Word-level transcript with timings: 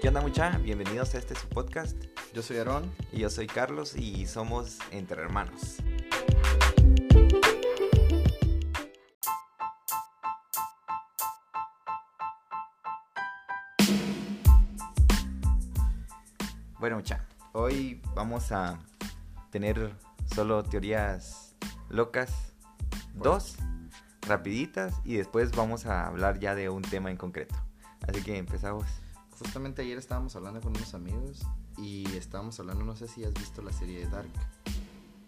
¿Qué 0.00 0.08
onda 0.08 0.22
mucha? 0.22 0.56
Bienvenidos 0.56 1.14
a 1.14 1.18
este 1.18 1.34
su 1.34 1.46
podcast. 1.48 1.94
Yo 2.32 2.40
soy 2.40 2.56
Aarón. 2.56 2.90
Y 3.12 3.18
yo 3.18 3.28
soy 3.28 3.46
Carlos 3.46 3.94
y 3.94 4.26
somos 4.26 4.78
Entre 4.92 5.20
Hermanos. 5.20 5.76
Bueno 16.78 16.96
mucha, 16.96 17.26
hoy 17.52 18.00
vamos 18.14 18.52
a 18.52 18.78
tener 19.50 19.92
solo 20.34 20.62
teorías 20.62 21.54
locas, 21.90 22.54
dos, 23.12 23.56
rapiditas 24.22 24.94
y 25.04 25.16
después 25.16 25.54
vamos 25.54 25.84
a 25.84 26.06
hablar 26.06 26.38
ya 26.38 26.54
de 26.54 26.70
un 26.70 26.80
tema 26.80 27.10
en 27.10 27.18
concreto. 27.18 27.54
Así 28.08 28.22
que 28.22 28.38
empezamos. 28.38 28.86
Justamente 29.40 29.80
ayer 29.80 29.96
estábamos 29.96 30.36
hablando 30.36 30.60
con 30.60 30.76
unos 30.76 30.92
amigos 30.92 31.40
y 31.78 32.04
estábamos 32.14 32.60
hablando, 32.60 32.84
no 32.84 32.94
sé 32.94 33.08
si 33.08 33.24
has 33.24 33.32
visto 33.32 33.62
la 33.62 33.72
serie 33.72 34.00
de 34.00 34.10
Dark. 34.10 34.28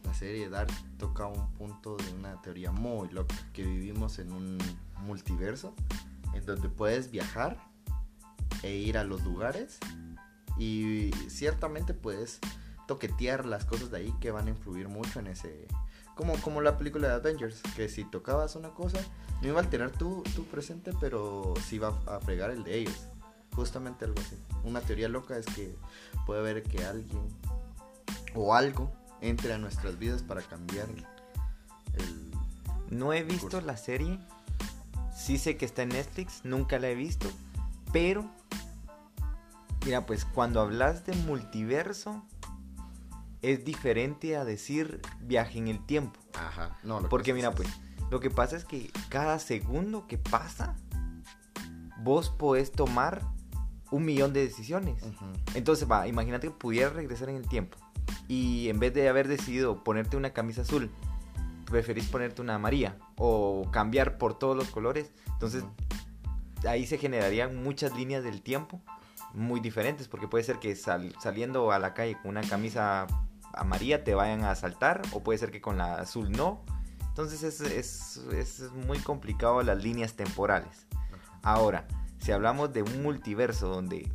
La 0.05 0.13
serie 0.13 0.45
de 0.45 0.51
Dark 0.51 0.71
toca 0.99 1.27
un 1.27 1.51
punto 1.55 1.97
de 1.97 2.13
una 2.13 2.41
teoría 2.43 2.73
muy 2.73 3.09
loca, 3.09 3.35
que 3.55 3.63
vivimos 3.63 4.19
en 4.19 4.33
un 4.33 4.59
multiverso 4.99 5.75
en 6.35 6.45
donde 6.45 6.69
puedes 6.69 7.11
viajar 7.11 7.57
e 8.63 8.75
ir 8.75 8.99
a 8.99 9.05
los 9.05 9.25
lugares 9.25 9.79
y 10.59 11.11
ciertamente 11.29 11.95
puedes 11.95 12.39
toquetear 12.87 13.47
las 13.47 13.65
cosas 13.65 13.91
de 13.91 13.97
ahí 13.97 14.15
que 14.21 14.31
van 14.31 14.47
a 14.47 14.51
influir 14.51 14.89
mucho 14.89 15.21
en 15.21 15.29
ese... 15.29 15.67
Como, 16.17 16.35
como 16.43 16.61
la 16.61 16.77
película 16.77 17.09
de 17.09 17.15
Avengers, 17.15 17.63
que 17.75 17.89
si 17.89 18.05
tocabas 18.05 18.57
una 18.57 18.75
cosa, 18.75 19.01
no 19.41 19.49
iba 19.49 19.59
a 19.59 19.63
alterar 19.63 19.91
tu, 19.91 20.23
tu 20.37 20.45
presente, 20.45 20.93
pero 21.01 21.55
sí 21.67 21.77
iba 21.77 21.99
a 22.07 22.21
fregar 22.21 22.51
el 22.51 22.63
de 22.63 22.81
ellos. 22.81 23.09
Justamente 23.55 24.05
algo 24.05 24.21
así. 24.21 24.37
Una 24.65 24.81
teoría 24.81 25.09
loca 25.09 25.37
es 25.37 25.47
que 25.47 25.77
puede 26.27 26.41
haber 26.41 26.63
que 26.63 26.85
alguien 26.85 27.21
o 28.35 28.55
algo 28.55 28.91
entre 29.21 29.53
a 29.53 29.59
nuestras 29.59 29.99
vidas 29.99 30.23
para 30.23 30.43
cambiar 30.43 30.89
el... 30.89 32.33
No 32.91 33.13
he 33.13 33.23
visto 33.23 33.61
la 33.61 33.77
serie. 33.77 34.19
Sí 35.15 35.39
sé 35.39 35.57
que 35.57 35.65
está 35.65 35.83
en 35.83 35.91
Netflix, 35.91 36.41
nunca 36.45 36.79
la 36.79 36.89
he 36.89 36.95
visto. 36.95 37.31
Pero, 37.93 38.31
mira, 39.85 40.05
pues 40.07 40.25
cuando 40.25 40.61
hablas 40.61 41.07
de 41.07 41.15
multiverso, 41.15 42.23
es 43.43 43.65
diferente 43.65 44.37
a 44.37 44.45
decir 44.45 45.01
viaje 45.21 45.59
en 45.59 45.69
el 45.69 45.85
tiempo. 45.85 46.19
Ajá, 46.35 46.79
no, 46.83 47.01
lo 47.01 47.09
Porque 47.09 47.35
mira, 47.35 47.53
pues, 47.55 47.69
lo 48.11 48.21
que 48.21 48.31
pasa 48.31 48.57
es 48.57 48.65
que 48.65 48.91
cada 49.09 49.39
segundo 49.39 50.07
que 50.07 50.19
pasa, 50.19 50.77
vos 51.99 52.31
podés 52.31 52.73
tomar 52.73 53.23
un 53.93 54.05
millón 54.05 54.33
de 54.33 54.41
decisiones. 54.41 54.97
Entonces, 55.55 55.89
va, 55.89 56.09
imagínate 56.09 56.49
que 56.49 56.55
pudieras 56.55 56.95
regresar 56.95 57.29
en 57.29 57.37
el 57.37 57.47
tiempo 57.47 57.79
y 58.27 58.69
en 58.69 58.81
vez 58.81 58.93
de 58.95 59.09
haber 59.09 59.29
decidido 59.29 59.85
ponerte 59.85 60.17
una 60.17 60.31
camisa 60.31 60.63
azul, 60.63 60.91
preferís 61.67 62.07
ponerte 62.09 62.43
una 62.43 62.57
amarilla 62.57 62.97
o 63.17 63.69
cambiar 63.71 64.19
por 64.19 64.39
todos 64.39 64.57
los 64.57 64.69
colores. 64.71 65.13
Entonces, 65.35 65.65
ahí 66.67 66.87
se 66.87 66.99
generarían 66.99 67.63
muchas 67.63 67.95
líneas 67.95 68.25
del 68.25 68.43
tiempo 68.43 68.81
muy 69.35 69.61
diferentes, 69.61 70.09
porque 70.09 70.29
puede 70.29 70.45
ser 70.45 70.59
que 70.59 70.75
saliendo 70.75 71.73
a 71.73 71.79
la 71.79 71.95
calle 71.95 72.17
con 72.21 72.31
una 72.31 72.43
camisa 72.43 73.07
amarilla 73.55 74.05
te 74.05 74.15
vayan 74.15 74.43
a 74.45 74.51
asaltar, 74.51 75.03
o 75.13 75.23
puede 75.23 75.39
ser 75.39 75.51
que 75.51 75.61
con 75.61 75.77
la 75.77 75.97
azul 75.97 76.33
no. 76.33 76.63
Entonces 77.09 77.43
es, 77.43 77.61
es, 77.61 78.17
es 78.33 78.73
muy 78.73 78.99
complicado 78.99 79.63
las 79.63 79.83
líneas 79.83 80.15
temporales. 80.15 80.87
Ahora, 81.43 81.87
si 82.23 82.33
hablamos 82.33 82.73
de 82.73 82.83
un 82.83 83.03
multiverso 83.03 83.69
donde 83.69 84.09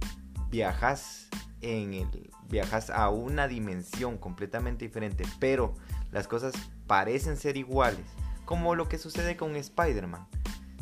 viajas 0.49 1.27
en 1.61 1.93
el 1.93 2.31
viajas 2.47 2.89
a 2.89 3.09
una 3.09 3.47
dimensión 3.47 4.17
completamente 4.17 4.85
diferente, 4.85 5.25
pero 5.39 5.75
las 6.11 6.27
cosas 6.27 6.53
parecen 6.87 7.35
ser 7.35 7.57
iguales, 7.57 8.05
como 8.45 8.75
lo 8.75 8.87
que 8.87 8.97
sucede 8.97 9.35
con 9.35 9.57
Spider-Man. 9.57 10.25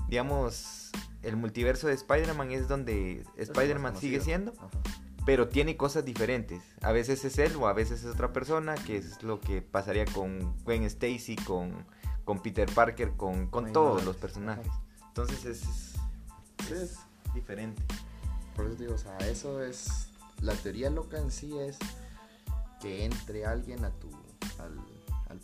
Digamos, 0.08 0.92
el 1.24 1.36
multiverso 1.36 1.88
de 1.88 1.94
Spider-Man 1.94 2.52
es 2.52 2.68
donde 2.68 3.26
Spider-Man 3.36 3.98
sigue 3.98 4.22
siendo, 4.22 4.54
pero 5.26 5.48
tiene 5.50 5.76
cosas 5.76 6.06
diferentes. 6.06 6.62
A 6.84 6.92
veces 6.92 7.26
es 7.26 7.40
él 7.40 7.56
o 7.56 7.68
a 7.68 7.74
veces 7.74 8.04
es 8.04 8.14
otra 8.14 8.32
persona, 8.32 8.76
que 8.76 8.98
es 8.98 9.24
lo 9.24 9.42
que 9.42 9.64
pasaría 9.64 10.06
con 10.06 10.56
Gwen 10.64 10.84
Stacy, 10.84 11.36
con, 11.38 11.88
con 12.24 12.44
Peter 12.44 12.70
Parker, 12.72 13.14
con, 13.18 13.48
con 13.48 13.74
todos 13.74 14.06
los 14.06 14.16
personajes. 14.18 14.68
Entonces 15.08 15.46
es, 15.46 15.96
es 16.72 17.00
diferente. 17.36 17.84
Por 18.56 18.66
eso 18.66 18.76
digo, 18.76 18.96
o 18.96 18.98
sea, 18.98 19.18
eso 19.20 19.64
es. 19.64 20.08
La 20.42 20.54
teoría 20.54 20.90
loca 20.90 21.18
en 21.20 21.32
sí 21.32 21.58
es 21.58 21.78
que 22.82 23.06
entre 23.06 23.46
alguien 23.46 23.86
a 23.86 23.92
tu. 23.92 24.10
al, 24.60 24.96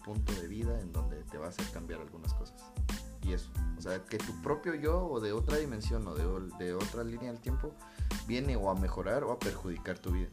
punto 0.06 0.34
de 0.34 0.48
vida 0.48 0.80
en 0.80 0.94
donde 0.94 1.22
te 1.26 1.38
va 1.38 1.48
a 1.48 1.50
hacer 1.50 1.66
cambiar 1.72 2.00
algunas 2.02 2.34
cosas. 2.34 2.56
Y 3.22 3.34
eso. 3.34 3.52
O 3.78 3.82
sea, 3.82 4.04
que 4.06 4.18
tu 4.18 4.42
propio 4.42 4.74
yo 4.74 5.06
o 5.06 5.20
de 5.20 5.34
otra 5.34 5.58
dimensión 5.58 6.08
o 6.08 6.16
de, 6.16 6.66
de 6.66 6.74
otra 6.74 7.04
línea 7.04 7.32
del 7.32 7.42
tiempo 7.42 7.72
viene 8.28 8.56
o 8.56 8.70
a 8.70 8.76
mejorar 8.76 9.24
o 9.24 9.32
a 9.32 9.38
perjudicar 9.38 10.00
tu 10.00 10.12
vida. 10.12 10.30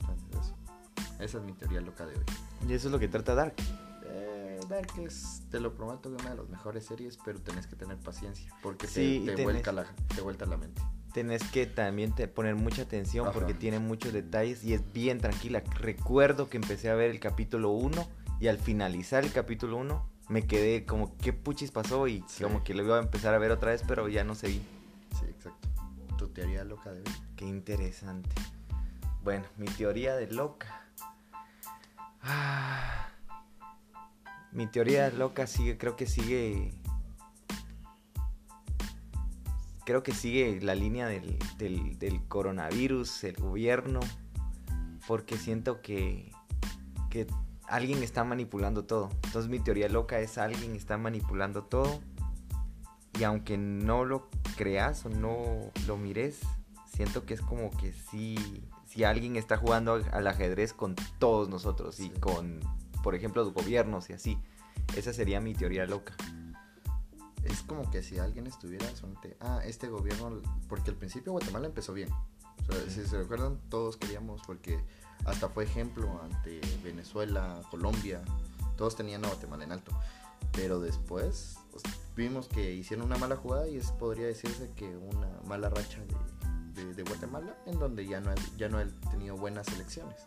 Entonces, 0.00 0.54
Esa 1.18 1.38
es 1.38 1.44
mi 1.44 1.52
teoría 1.52 1.80
loca 1.80 2.06
de 2.06 2.14
hoy. 2.14 2.24
Y 2.68 2.72
eso 2.72 2.88
es 2.88 2.92
lo 2.92 2.98
que 2.98 3.08
trata 3.08 3.34
Dark. 3.34 3.54
Eh, 4.04 4.35
Dark 4.68 4.92
es, 4.98 5.42
te 5.50 5.60
lo 5.60 5.74
prometo, 5.74 6.10
que 6.10 6.22
una 6.22 6.30
de 6.30 6.36
las 6.36 6.48
mejores 6.48 6.86
series, 6.86 7.18
pero 7.24 7.40
tenés 7.40 7.66
que 7.66 7.76
tener 7.76 7.98
paciencia 7.98 8.52
porque 8.62 8.86
te, 8.86 9.42
vuelca 9.42 9.72
la, 9.72 9.84
te 10.14 10.20
vuelta 10.20 10.46
la 10.46 10.56
mente. 10.56 10.82
Tenés 11.12 11.42
que 11.44 11.66
también 11.66 12.14
te 12.14 12.28
poner 12.28 12.56
mucha 12.56 12.82
atención 12.82 13.30
porque 13.32 13.54
tiene 13.54 13.78
muchos 13.78 14.12
detalles 14.12 14.64
y 14.64 14.74
es 14.74 14.92
bien 14.92 15.18
tranquila. 15.18 15.62
Recuerdo 15.78 16.48
que 16.48 16.58
empecé 16.58 16.90
a 16.90 16.94
ver 16.94 17.10
el 17.10 17.20
capítulo 17.20 17.70
1 17.70 18.06
y 18.40 18.48
al 18.48 18.58
finalizar 18.58 19.24
el 19.24 19.32
capítulo 19.32 19.78
1 19.78 20.06
me 20.28 20.46
quedé 20.46 20.84
como, 20.84 21.16
¿qué 21.18 21.32
puchis 21.32 21.70
pasó? 21.70 22.06
Y 22.08 22.24
como 22.42 22.64
que 22.64 22.74
lo 22.74 22.82
iba 22.82 22.96
a 22.96 23.02
empezar 23.02 23.34
a 23.34 23.38
ver 23.38 23.50
otra 23.50 23.70
vez, 23.70 23.82
pero 23.86 24.08
ya 24.08 24.24
no 24.24 24.34
seguí. 24.34 24.60
Sí, 25.18 25.24
exacto. 25.26 25.68
Tu 26.18 26.28
teoría 26.28 26.64
loca 26.64 26.92
de 26.92 27.02
Qué 27.36 27.44
interesante. 27.44 28.34
Bueno, 29.22 29.44
mi 29.56 29.66
teoría 29.66 30.16
de 30.16 30.30
loca. 30.30 30.88
Ah, 32.22 33.08
mi 34.56 34.66
teoría 34.66 35.10
loca 35.10 35.46
sigue, 35.46 35.76
creo 35.76 35.96
que 35.96 36.06
sigue. 36.06 36.72
Creo 39.84 40.02
que 40.02 40.12
sigue 40.12 40.60
la 40.62 40.74
línea 40.74 41.06
del, 41.06 41.38
del, 41.58 42.26
coronavirus, 42.26 43.24
el 43.24 43.36
gobierno, 43.36 44.00
porque 45.06 45.36
siento 45.36 45.82
que, 45.82 46.32
que 47.10 47.26
alguien 47.68 48.02
está 48.02 48.24
manipulando 48.24 48.84
todo. 48.84 49.10
Entonces 49.24 49.48
mi 49.48 49.60
teoría 49.60 49.90
loca 49.90 50.18
es 50.20 50.38
alguien 50.38 50.74
está 50.74 50.96
manipulando 50.96 51.62
todo. 51.62 52.00
Y 53.20 53.24
aunque 53.24 53.58
no 53.58 54.06
lo 54.06 54.30
creas 54.56 55.04
o 55.04 55.10
no 55.10 55.70
lo 55.86 55.98
mires, 55.98 56.40
siento 56.86 57.26
que 57.26 57.34
es 57.34 57.42
como 57.42 57.70
que 57.70 57.92
sí, 57.92 58.64
si 58.86 59.04
alguien 59.04 59.36
está 59.36 59.58
jugando 59.58 60.02
al 60.12 60.26
ajedrez 60.26 60.72
con 60.72 60.96
todos 61.18 61.50
nosotros 61.50 62.00
y 62.00 62.08
con 62.08 62.60
por 63.06 63.14
ejemplo, 63.14 63.44
los 63.44 63.54
gobiernos 63.54 64.10
y 64.10 64.14
así. 64.14 64.36
Esa 64.96 65.12
sería 65.12 65.40
mi 65.40 65.54
teoría 65.54 65.86
loca. 65.86 66.16
Es 67.44 67.62
como 67.62 67.88
que 67.88 68.02
si 68.02 68.18
alguien 68.18 68.48
estuviera 68.48 68.84
solamente, 68.96 69.36
ah, 69.38 69.60
este 69.64 69.86
gobierno, 69.86 70.42
porque 70.68 70.90
al 70.90 70.96
principio 70.96 71.30
Guatemala 71.30 71.68
empezó 71.68 71.92
bien. 71.92 72.08
O 72.68 72.72
sea, 72.72 72.90
si 72.90 73.06
se 73.06 73.16
recuerdan, 73.16 73.60
todos 73.68 73.96
queríamos, 73.96 74.42
porque 74.44 74.80
hasta 75.24 75.48
fue 75.48 75.62
ejemplo 75.62 76.20
ante 76.20 76.60
Venezuela, 76.82 77.62
Colombia, 77.70 78.22
todos 78.76 78.96
tenían 78.96 79.24
a 79.24 79.28
Guatemala 79.28 79.62
en 79.62 79.70
alto. 79.70 79.92
Pero 80.50 80.80
después 80.80 81.58
pues, 81.70 81.84
vimos 82.16 82.48
que 82.48 82.74
hicieron 82.74 83.06
una 83.06 83.18
mala 83.18 83.36
jugada 83.36 83.68
y 83.68 83.76
es, 83.76 83.92
podría 83.92 84.26
decirse 84.26 84.72
que 84.74 84.96
una 84.96 85.28
mala 85.46 85.68
racha 85.68 86.00
de, 86.74 86.92
de, 86.92 87.02
Guatemala, 87.04 87.56
en 87.66 87.78
donde 87.78 88.04
ya 88.04 88.20
no, 88.20 88.34
ya 88.56 88.68
no 88.68 88.78
ha 88.78 89.10
tenido 89.12 89.36
buenas 89.36 89.68
elecciones. 89.68 90.26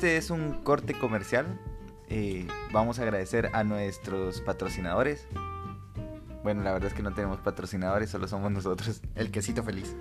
Este 0.00 0.16
es 0.16 0.30
un 0.30 0.54
corte 0.62 0.94
comercial. 0.94 1.60
Eh, 2.08 2.48
vamos 2.72 2.98
a 2.98 3.02
agradecer 3.02 3.50
a 3.52 3.64
nuestros 3.64 4.40
patrocinadores. 4.40 5.28
Bueno, 6.42 6.62
la 6.62 6.72
verdad 6.72 6.88
es 6.88 6.94
que 6.94 7.02
no 7.02 7.12
tenemos 7.12 7.38
patrocinadores, 7.40 8.08
solo 8.08 8.26
somos 8.26 8.50
nosotros. 8.50 9.02
El 9.14 9.30
quesito 9.30 9.62
feliz. 9.62 9.94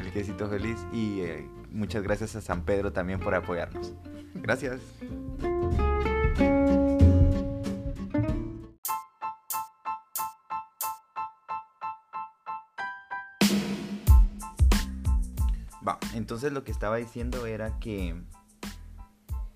El 0.00 0.12
quesito 0.12 0.48
feliz. 0.48 0.78
Y 0.92 1.22
eh, 1.22 1.50
muchas 1.72 2.04
gracias 2.04 2.36
a 2.36 2.40
San 2.40 2.62
Pedro 2.62 2.92
también 2.92 3.18
por 3.18 3.34
apoyarnos. 3.34 3.92
Gracias. 4.34 4.80
Va, 15.84 15.98
entonces 16.14 16.52
lo 16.52 16.62
que 16.62 16.70
estaba 16.70 16.98
diciendo 16.98 17.46
era 17.46 17.80
que 17.80 18.14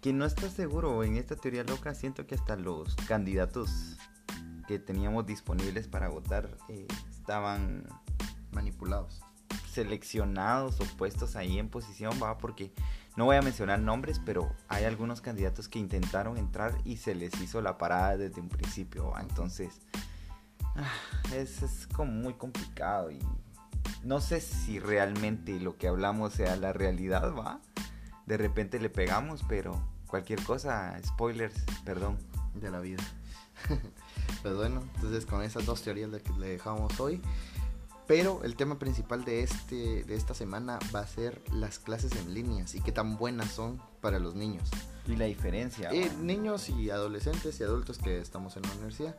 quien 0.05 0.19
no 0.19 0.27
está 0.27 0.51
seguro 0.51 1.03
en 1.03 1.17
esta 1.17 1.35
teoría 1.35 1.65
loca, 1.65 1.95
siento 1.95 2.27
que 2.27 2.35
hasta 2.35 2.57
los 2.57 2.95
candidatos 3.09 3.97
que 4.69 4.79
teníamos 4.79 5.25
disponibles 5.25 5.89
para 5.89 6.11
votar 6.11 6.59
eh, 6.69 6.87
estaban 7.09 7.89
manipulados, 8.53 9.23
seleccionados 9.73 10.79
o 10.79 10.85
puestos 10.99 11.37
ahí 11.37 11.59
en 11.59 11.71
posición, 11.71 12.13
va, 12.23 12.37
porque 12.37 12.71
no 13.17 13.25
voy 13.25 13.37
a 13.37 13.41
mencionar 13.41 13.81
nombres, 13.81 14.21
pero 14.23 14.55
hay 14.69 14.85
algunos 14.85 15.23
candidatos 15.23 15.71
que 15.71 15.79
intentaron 15.79 16.37
entrar 16.37 16.77
y 16.85 16.99
se 16.99 17.15
les 17.15 17.41
hizo 17.41 17.63
la 17.63 17.79
parada 17.79 18.19
desde 18.19 18.43
un 18.43 18.51
principio, 18.51 19.09
¿va? 19.09 19.23
entonces 19.23 19.81
ah, 20.77 21.35
es 21.35 21.89
como 21.97 22.13
muy 22.13 22.35
complicado 22.35 23.11
y 23.11 23.21
no 24.03 24.21
sé 24.21 24.43
si 24.43 24.79
realmente 24.79 25.59
lo 25.61 25.79
que 25.79 25.89
hablamos 25.89 26.35
sea 26.35 26.57
la 26.57 26.75
realidad, 26.75 27.33
va. 27.33 27.63
De 28.27 28.37
repente 28.37 28.79
le 28.79 28.91
pegamos, 28.91 29.43
pero 29.49 29.94
cualquier 30.15 30.45
cosa, 30.45 30.97
spoilers, 31.05 31.57
perdón. 31.85 32.17
De 32.55 32.71
la 32.71 32.79
vida. 32.79 33.03
pues 34.43 34.55
bueno, 34.55 34.81
entonces 34.95 35.27
con 35.27 35.43
esas 35.43 35.67
dos 35.67 35.83
teorías 35.83 36.09
que 36.23 36.33
le 36.35 36.51
dejamos 36.51 37.01
hoy. 37.01 37.21
Pero 38.07 38.45
el 38.45 38.55
tema 38.55 38.79
principal 38.79 39.25
de, 39.25 39.43
este, 39.43 40.05
de 40.05 40.15
esta 40.15 40.33
semana 40.33 40.79
va 40.95 41.01
a 41.01 41.07
ser 41.09 41.43
las 41.53 41.81
clases 41.81 42.13
en 42.13 42.33
línea 42.33 42.65
y 42.73 42.81
qué 42.81 42.93
tan 42.93 43.17
buenas 43.17 43.51
son 43.51 43.83
para 44.01 44.21
los 44.21 44.37
niños. 44.37 44.71
Y 45.09 45.17
la 45.17 45.25
diferencia. 45.25 45.91
Eh, 45.91 46.09
niños 46.23 46.69
y 46.69 46.91
adolescentes 46.91 47.59
y 47.59 47.65
adultos 47.65 47.99
que 47.99 48.21
estamos 48.21 48.57
en 48.57 48.63
la 48.63 48.71
universidad. 48.71 49.17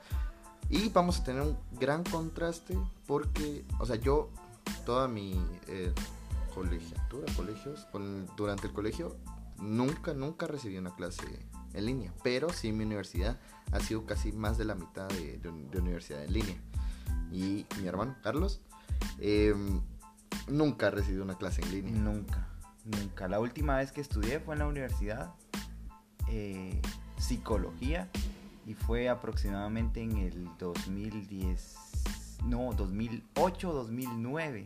Y 0.69 0.87
vamos 0.87 1.19
a 1.19 1.23
tener 1.25 1.41
un 1.41 1.57
gran 1.73 2.05
contraste 2.05 2.77
porque, 3.05 3.65
o 3.79 3.85
sea, 3.85 3.97
yo 3.97 4.29
toda 4.85 5.09
mi 5.09 5.33
eh, 5.67 5.91
colegiatura, 6.53 7.25
colegios, 7.35 7.85
durante 8.37 8.67
el 8.67 8.71
colegio 8.71 9.17
nunca, 9.59 10.13
nunca 10.13 10.47
recibí 10.47 10.77
una 10.77 10.95
clase 10.95 11.25
en 11.73 11.85
línea, 11.85 12.13
pero 12.23 12.49
sí 12.49 12.71
mi 12.71 12.83
universidad 12.83 13.39
ha 13.71 13.79
sido 13.79 14.05
casi 14.05 14.31
más 14.31 14.57
de 14.57 14.65
la 14.65 14.75
mitad 14.75 15.07
de, 15.09 15.39
universidad 15.79 16.23
en 16.23 16.33
línea. 16.33 16.57
Y 17.31 17.65
mi 17.79 17.87
hermano, 17.87 18.15
Carlos, 18.21 18.61
em, 19.19 19.81
nunca 20.47 20.87
ha 20.87 20.91
recibido 20.91 21.23
una 21.23 21.37
clase 21.37 21.61
en 21.61 21.71
línea. 21.71 21.93
Nunca, 21.93 22.47
nunca. 22.85 23.27
La 23.27 23.39
última 23.39 23.77
vez 23.77 23.91
que 23.91 24.01
estudié 24.01 24.39
fue 24.39 24.55
en 24.55 24.59
la 24.59 24.67
universidad, 24.67 25.33
eh, 26.29 26.81
psicología, 27.17 28.09
y 28.65 28.73
fue 28.73 29.09
aproximadamente 29.09 30.01
en 30.01 30.17
el 30.17 30.49
2010, 30.57 31.75
no, 32.45 32.71
2008, 32.73 33.73
2009. 33.73 34.65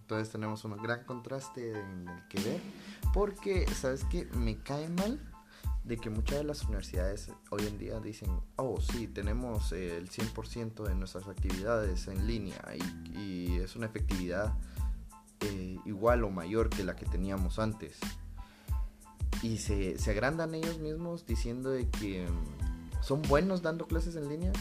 Entonces 0.00 0.30
tenemos 0.30 0.64
un 0.64 0.76
gran 0.82 1.04
contraste 1.04 1.70
en 1.70 2.08
el 2.08 2.28
que 2.28 2.40
ver, 2.40 2.60
porque, 3.14 3.64
¿sabes 3.72 4.02
qué? 4.10 4.26
Me 4.34 4.58
cae 4.58 4.88
mal 4.88 5.20
de 5.84 5.96
que 5.98 6.10
muchas 6.10 6.38
de 6.38 6.44
las 6.44 6.64
universidades 6.64 7.30
hoy 7.50 7.64
en 7.64 7.78
día 7.78 8.00
dicen, 8.00 8.28
oh, 8.56 8.80
sí, 8.80 9.06
tenemos 9.06 9.70
el 9.70 10.10
100% 10.10 10.82
de 10.82 10.96
nuestras 10.96 11.28
actividades 11.28 12.08
en 12.08 12.26
línea 12.26 12.60
y, 13.14 13.54
es 13.54 13.76
una 13.76 13.86
efectividad 13.86 14.52
eh, 15.40 15.78
igual 15.86 16.24
o 16.24 16.30
mayor 16.30 16.68
que 16.68 16.82
la 16.82 16.96
que 16.96 17.06
teníamos 17.06 17.60
antes. 17.60 17.98
Y 19.42 19.58
se, 19.58 19.96
se 19.96 20.10
agrandan 20.10 20.52
ellos 20.54 20.80
mismos 20.80 21.24
diciendo 21.24 21.70
de 21.70 21.88
que 21.88 22.26
mm, 22.26 23.02
son 23.02 23.22
buenos 23.22 23.62
dando 23.62 23.86
clases 23.86 24.16
en 24.16 24.28
línea, 24.28 24.52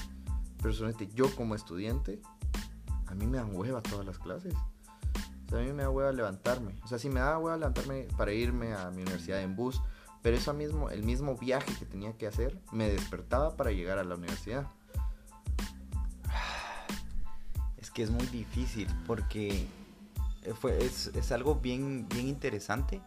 personalmente 0.62 1.10
yo 1.16 1.34
como 1.36 1.56
estudiante, 1.56 2.22
a 3.08 3.16
mí 3.16 3.26
me 3.26 3.38
dan 3.38 3.56
hueva 3.56 3.82
todas 3.82 4.06
las 4.06 4.20
clases. 4.20 4.54
A 5.54 5.62
mí 5.62 5.72
me 5.74 5.84
da 5.84 5.90
hueva 5.90 6.12
levantarme. 6.12 6.76
O 6.84 6.88
sea, 6.88 6.98
si 7.00 7.10
me 7.10 7.20
da 7.20 7.38
hueva 7.38 7.58
levantarme 7.58 8.08
para 8.18 8.34
irme 8.34 8.74
a 8.74 8.90
mi 8.92 9.02
universidad 9.02 9.42
en 9.42 9.56
bus, 9.56 9.82
pero 10.22 10.38
eso 10.38 10.54
mismo, 10.54 10.90
el 10.90 11.04
mismo 11.04 11.36
viaje 11.38 11.74
que 11.78 11.86
tenía 11.86 12.18
que 12.18 12.28
hacer, 12.28 12.60
me 12.72 12.90
despertaba 12.90 13.56
para 13.56 13.72
llegar 13.72 14.00
a 14.00 14.04
la 14.04 14.16
universidad. 14.16 14.68
Es 17.78 17.92
que 17.92 18.02
es 18.02 18.12
muy 18.12 18.26
difícil 18.28 18.88
porque 19.06 19.68
fue, 20.60 20.84
es, 20.84 21.08
es 21.08 21.32
algo 21.34 21.56
bien, 21.56 22.08
bien 22.10 22.28
interesante. 22.28 23.02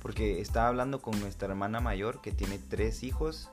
Porque 0.00 0.40
estaba 0.40 0.68
hablando 0.68 1.00
con 1.00 1.18
nuestra 1.20 1.48
hermana 1.48 1.80
mayor 1.80 2.20
que 2.20 2.32
tiene 2.32 2.58
tres 2.58 3.02
hijos. 3.02 3.50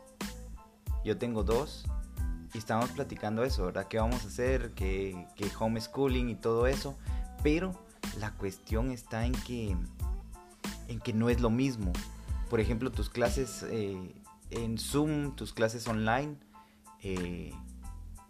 Yo 1.03 1.17
tengo 1.17 1.43
dos 1.43 1.85
y 2.53 2.57
estábamos 2.57 2.91
platicando 2.91 3.43
eso, 3.43 3.65
¿verdad? 3.65 3.87
¿Qué 3.87 3.97
vamos 3.97 4.23
a 4.25 4.27
hacer? 4.27 4.71
¿Qué, 4.71 5.27
homeschooling 5.59 6.29
y 6.29 6.35
todo 6.35 6.67
eso? 6.67 6.97
Pero 7.43 7.73
la 8.19 8.31
cuestión 8.31 8.91
está 8.91 9.25
en 9.25 9.33
que, 9.33 9.75
en 10.87 10.99
que 10.99 11.13
no 11.13 11.29
es 11.29 11.41
lo 11.41 11.49
mismo. 11.49 11.93
Por 12.49 12.59
ejemplo, 12.59 12.91
tus 12.91 13.09
clases 13.09 13.63
eh, 13.69 14.13
en 14.49 14.77
Zoom, 14.77 15.35
tus 15.35 15.53
clases 15.53 15.87
online, 15.87 16.37
eh, 17.01 17.53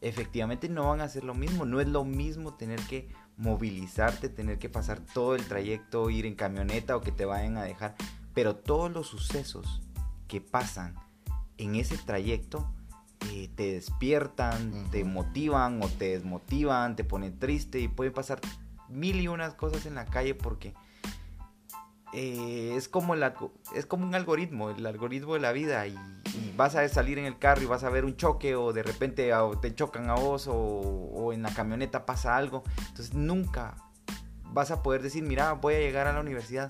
efectivamente 0.01 0.69
no 0.69 0.89
van 0.89 1.01
a 1.01 1.09
ser 1.09 1.23
lo 1.23 1.33
mismo. 1.33 1.65
No 1.65 1.81
es 1.81 1.87
lo 1.87 2.05
mismo 2.05 2.53
tener 2.53 2.79
que 2.81 3.09
movilizarte, 3.37 4.29
tener 4.29 4.59
que 4.59 4.69
pasar 4.69 4.99
todo 4.99 5.35
el 5.35 5.45
trayecto, 5.45 6.09
ir 6.09 6.25
en 6.25 6.35
camioneta 6.35 6.95
o 6.95 7.01
que 7.01 7.11
te 7.11 7.25
vayan 7.25 7.57
a 7.57 7.63
dejar. 7.63 7.95
Pero 8.33 8.55
todos 8.55 8.91
los 8.91 9.07
sucesos 9.07 9.81
que 10.27 10.41
pasan 10.41 10.95
en 11.57 11.75
ese 11.75 11.97
trayecto 11.97 12.71
te 13.55 13.73
despiertan, 13.73 14.89
te 14.91 15.03
motivan 15.03 15.81
o 15.83 15.87
te 15.87 16.09
desmotivan, 16.09 16.95
te 16.95 17.03
ponen 17.03 17.37
triste 17.37 17.79
y 17.79 17.87
puede 17.87 18.11
pasar 18.11 18.41
mil 18.91 19.19
y 19.19 19.27
unas 19.27 19.53
cosas 19.53 19.85
en 19.85 19.95
la 19.95 20.05
calle 20.05 20.35
porque 20.35 20.73
eh, 22.13 22.73
es, 22.75 22.89
como 22.89 23.15
es 23.15 23.85
como 23.85 24.05
un 24.05 24.15
algoritmo, 24.15 24.69
el 24.69 24.85
algoritmo 24.85 25.35
de 25.35 25.39
la 25.39 25.51
vida 25.51 25.88
y, 25.88 25.97
vas 26.55 26.75
a 26.75 26.88
salir 26.89 27.17
en 27.17 27.25
el 27.25 27.39
carro 27.39 27.61
y 27.61 27.65
vas 27.65 27.83
a 27.83 27.89
ver 27.89 28.05
un 28.05 28.15
choque 28.17 28.55
o 28.55 28.71
de 28.71 28.83
repente 28.83 29.31
te 29.61 29.75
chocan 29.75 30.09
a 30.09 30.15
vos 30.15 30.47
o, 30.47 31.31
en 31.33 31.41
la 31.41 31.53
camioneta 31.53 32.05
pasa 32.05 32.35
algo. 32.35 32.63
Entonces 32.77 33.13
nunca 33.13 33.75
vas 34.43 34.69
a 34.69 34.83
poder 34.83 35.01
decir, 35.01 35.23
mira, 35.23 35.53
voy 35.53 35.75
a 35.75 35.79
llegar 35.79 36.07
a 36.07 36.13
la 36.13 36.19
universidad. 36.19 36.69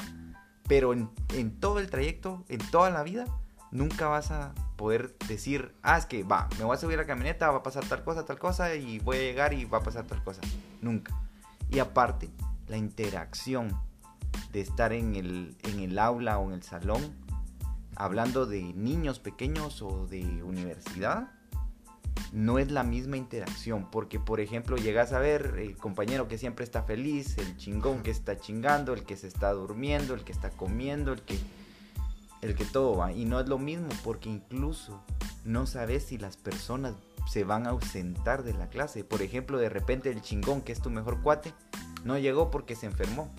Pero 0.68 0.94
en, 0.94 1.10
en 1.34 1.60
todo 1.60 1.80
el 1.80 1.90
trayecto, 1.90 2.46
en 2.48 2.60
toda 2.70 2.90
la 2.90 3.04
vida, 3.04 3.26
nunca 3.72 4.08
vas 4.08 4.32
a 4.32 4.54
poder 4.78 5.18
decir, 5.28 5.74
ah, 5.82 5.98
es 5.98 6.06
que 6.06 6.24
va, 6.24 6.48
me 6.58 6.64
voy 6.64 6.76
a 6.76 6.80
subir 6.80 6.98
a 6.98 7.02
la 7.02 7.08
camioneta, 7.08 7.52
va 7.52 7.58
a 7.58 7.64
pasar 7.64 7.84
tal 7.86 8.04
cosa, 8.04 8.26
tal 8.26 8.40
cosa, 8.40 8.74
y 8.76 9.00
voy 9.00 9.18
a 9.18 9.22
llegar 9.22 9.54
y 9.54 9.66
va 9.66 9.80
a 9.80 9.84
pasar 9.84 10.06
tal 10.06 10.24
cosa. 10.24 10.42
Nunca. 10.82 11.20
Y 11.72 11.80
aparte, 11.80 12.30
la 12.68 12.78
interacción 12.78 13.76
de 14.52 14.62
estar 14.62 14.94
en 14.94 15.16
el, 15.16 15.56
en 15.64 15.80
el 15.80 15.98
aula 15.98 16.38
o 16.38 16.48
en 16.48 16.54
el 16.54 16.64
salón, 16.64 17.02
hablando 17.96 18.46
de 18.46 18.62
niños 18.62 19.20
pequeños 19.20 19.82
o 19.82 20.06
de 20.08 20.44
universidad, 20.44 21.32
no 22.32 22.60
es 22.60 22.72
la 22.72 22.84
misma 22.84 23.18
interacción, 23.18 23.90
porque 23.92 24.20
por 24.20 24.40
ejemplo 24.40 24.78
llegas 24.78 25.12
a 25.14 25.20
ver 25.20 25.56
el 25.60 25.76
compañero 25.76 26.28
que 26.28 26.38
siempre 26.38 26.64
está 26.64 26.84
feliz, 26.84 27.38
el 27.38 27.58
chingón 27.58 28.04
que 28.04 28.12
está 28.12 28.38
chingando, 28.38 28.94
el 28.94 29.04
que 29.04 29.18
se 29.18 29.28
está 29.28 29.52
durmiendo, 29.52 30.14
el 30.14 30.24
que 30.24 30.32
está 30.32 30.50
comiendo, 30.50 31.14
el 31.14 31.22
que 31.22 31.40
el 32.42 32.56
que 32.56 32.66
todo 32.66 32.98
va. 32.98 33.12
Y 33.12 33.26
no 33.26 33.40
es 33.40 33.48
lo 33.48 33.60
mismo 33.60 33.90
porque 34.04 34.30
incluso 34.30 35.04
no 35.46 35.68
sabes 35.68 36.06
si 36.06 36.18
las 36.18 36.38
personas 36.38 36.96
se 37.28 37.44
van 37.44 37.68
a 37.68 37.72
ausentar 37.72 38.44
de 38.44 38.54
la 38.54 38.68
clase. 38.68 39.04
Por 39.04 39.22
ejemplo, 39.22 39.58
de 39.58 39.70
repente 39.70 40.10
el 40.10 40.22
chingón, 40.22 40.62
que 40.62 40.72
es 40.72 40.82
tu 40.82 40.90
mejor 40.90 41.22
cuate, 41.22 41.54
no 42.04 42.18
llegó 42.18 42.52
porque 42.52 42.76
se 42.76 42.86
enfermó. 42.86 43.30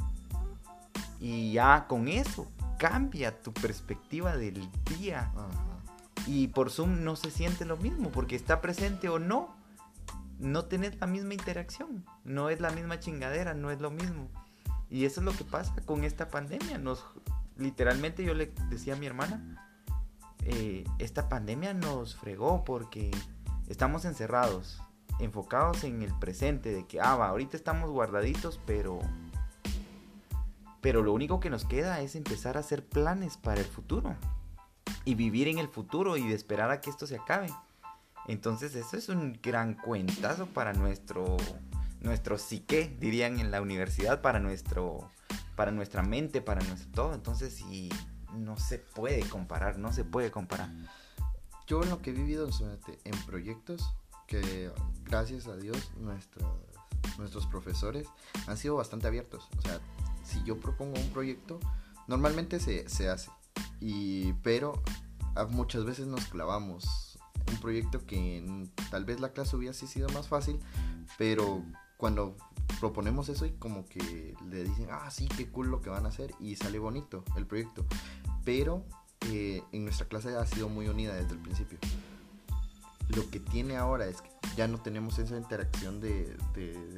Y 1.21 1.53
ya 1.53 1.87
con 1.89 2.09
eso 2.09 2.51
cambia 2.79 3.41
tu 3.41 3.53
perspectiva 3.53 4.37
del 4.37 4.69
día. 4.99 5.31
Y 6.27 6.49
por 6.49 6.71
Zoom 6.71 7.05
no 7.05 7.17
se 7.17 7.31
siente 7.31 7.65
lo 7.65 7.77
mismo 7.77 8.11
porque 8.11 8.37
está 8.37 8.61
presente 8.61 9.09
o 9.09 9.19
no. 9.19 9.55
No 10.39 10.65
tenés 10.65 10.99
la 11.01 11.07
misma 11.07 11.35
interacción. 11.35 12.05
No 12.25 12.51
es 12.51 12.61
la 12.61 12.71
misma 12.71 12.99
chingadera, 12.99 13.55
no 13.55 13.71
es 13.71 13.81
lo 13.81 13.91
mismo. 13.91 14.29
Y 14.91 15.05
eso 15.05 15.21
es 15.21 15.25
lo 15.25 15.33
que 15.33 15.45
pasa 15.45 15.75
con 15.87 16.05
esta 16.05 16.29
pandemia. 16.29 16.79
Nos 16.79 17.05
literalmente 17.57 18.25
yo 18.25 18.35
le 18.35 18.53
decía 18.69 18.95
a 18.95 18.97
mi 18.97 19.07
hermana, 19.07 19.69
eh, 20.45 20.85
esta 20.99 21.29
pandemia 21.29 21.75
nos 21.75 22.17
fregó 22.17 22.65
porque 22.65 23.11
estamos 23.73 24.05
encerrados, 24.05 24.81
enfocados 25.19 25.85
en 25.85 26.03
el 26.03 26.17
presente, 26.19 26.73
de 26.73 26.87
que, 26.87 27.01
ah, 27.01 27.17
va, 27.17 27.29
ahorita 27.29 27.57
estamos 27.57 27.91
guardaditos, 27.91 28.61
pero... 28.67 29.01
Pero 30.81 31.03
lo 31.03 31.13
único 31.13 31.39
que 31.39 31.49
nos 31.49 31.65
queda 31.65 32.01
es 32.01 32.17
empezar 32.17 32.57
a 32.57 32.61
hacer 32.61 32.85
planes 32.85 33.37
para 33.37 33.61
el 33.61 33.67
futuro. 33.67 34.17
Y 35.05 35.15
vivir 35.15 35.47
en 35.47 35.59
el 35.59 35.69
futuro 35.69 36.17
y 36.17 36.27
de 36.27 36.35
esperar 36.35 36.71
a 36.73 36.81
que 36.81 36.91
esto 36.91 37.07
se 37.07 37.17
acabe. 37.17 37.49
Entonces 38.27 38.75
eso 38.75 38.97
es 38.97 39.09
un 39.09 39.39
gran 39.41 39.75
cuentazo 39.75 40.47
para 40.47 40.73
nuestro, 40.73 41.37
nuestro 42.01 42.37
psique, 42.37 42.97
dirían 42.99 43.39
en 43.39 43.53
la 43.53 43.63
universidad, 43.63 44.23
para 44.23 44.41
nuestro 44.41 45.09
para 45.57 45.71
nuestra 45.71 46.03
mente, 46.03 46.41
para 46.41 46.63
nuestro 46.65 46.91
todo. 46.91 47.15
Entonces, 47.15 47.55
sí, 47.55 47.91
no 48.35 48.57
se 48.57 48.79
puede 48.79 49.21
comparar, 49.21 49.79
no 49.79 49.93
se 49.93 50.05
puede 50.05 50.31
comparar. 50.31 50.71
Yo 51.67 51.83
en 51.83 51.91
lo 51.91 52.03
que 52.03 52.11
he 52.11 52.13
vivido 52.13 52.49
en 53.05 53.25
proyectos, 53.25 53.95
que 54.27 54.71
gracias 55.05 55.47
a 55.47 55.57
Dios 55.57 55.93
nuestros, 55.97 56.47
nuestros 57.19 57.47
profesores 57.47 58.07
han 58.47 58.57
sido 58.57 58.77
bastante 58.77 59.07
abiertos. 59.07 59.49
O 59.59 59.63
sea, 59.63 59.81
si 60.25 60.43
yo 60.45 60.59
propongo 60.59 60.99
un 60.99 61.11
proyecto, 61.11 61.61
normalmente 62.09 62.61
se, 62.61 62.89
se 62.89 63.09
hace. 63.09 63.31
Y, 63.81 64.33
pero 64.43 64.83
muchas 65.51 65.85
veces 65.85 66.07
nos 66.07 66.27
clavamos. 66.27 67.19
Un 67.51 67.59
proyecto 67.59 68.07
que 68.07 68.69
tal 68.91 69.05
vez 69.05 69.21
la 69.21 69.33
clase 69.33 69.57
hubiese 69.57 69.87
sido 69.87 70.09
más 70.11 70.29
fácil, 70.29 70.61
pero 71.19 71.63
cuando 71.97 72.37
proponemos 72.81 73.29
eso 73.29 73.47
y 73.47 73.53
como 73.53 73.87
que 73.87 74.35
le 74.49 74.65
dicen, 74.65 74.89
ah, 74.91 75.11
sí, 75.11 75.29
qué 75.37 75.49
cool 75.51 75.69
lo 75.69 75.81
que 75.83 75.91
van 75.91 76.07
a 76.07 76.11
hacer 76.11 76.33
y 76.39 76.57
sale 76.57 76.79
bonito 76.79 77.25
el 77.37 77.47
proyecto. 77.47 77.85
Pero 78.45 78.85
eh, 79.31 79.63
en 79.73 79.85
nuestra 79.85 80.07
clase 80.07 80.37
ha 80.37 80.47
sido 80.47 80.69
muy 80.69 80.89
unida 80.89 81.15
desde 81.15 81.33
el 81.33 81.39
principio. 81.39 81.79
Lo 83.15 83.29
que 83.31 83.41
tiene 83.41 83.77
ahora 83.77 84.07
es 84.07 84.21
que 84.21 84.31
ya 84.57 84.69
no 84.69 84.81
tenemos 84.81 85.19
esa 85.19 85.37
interacción 85.37 86.01
de, 86.01 86.37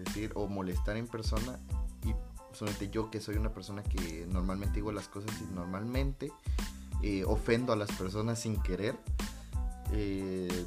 decir 0.04 0.32
o 0.34 0.46
molestar 0.46 0.96
en 0.96 1.06
persona 1.06 1.58
y 2.04 2.14
solamente 2.54 2.88
yo 2.90 3.10
que 3.10 3.20
soy 3.20 3.36
una 3.36 3.52
persona 3.52 3.82
que 3.82 4.26
normalmente 4.30 4.76
digo 4.76 4.92
las 4.92 5.08
cosas 5.08 5.30
y 5.40 5.54
normalmente 5.54 6.32
eh, 7.02 7.24
ofendo 7.26 7.72
a 7.72 7.76
las 7.76 7.90
personas 7.92 8.40
sin 8.40 8.60
querer. 8.62 8.96
Eh, 9.92 10.66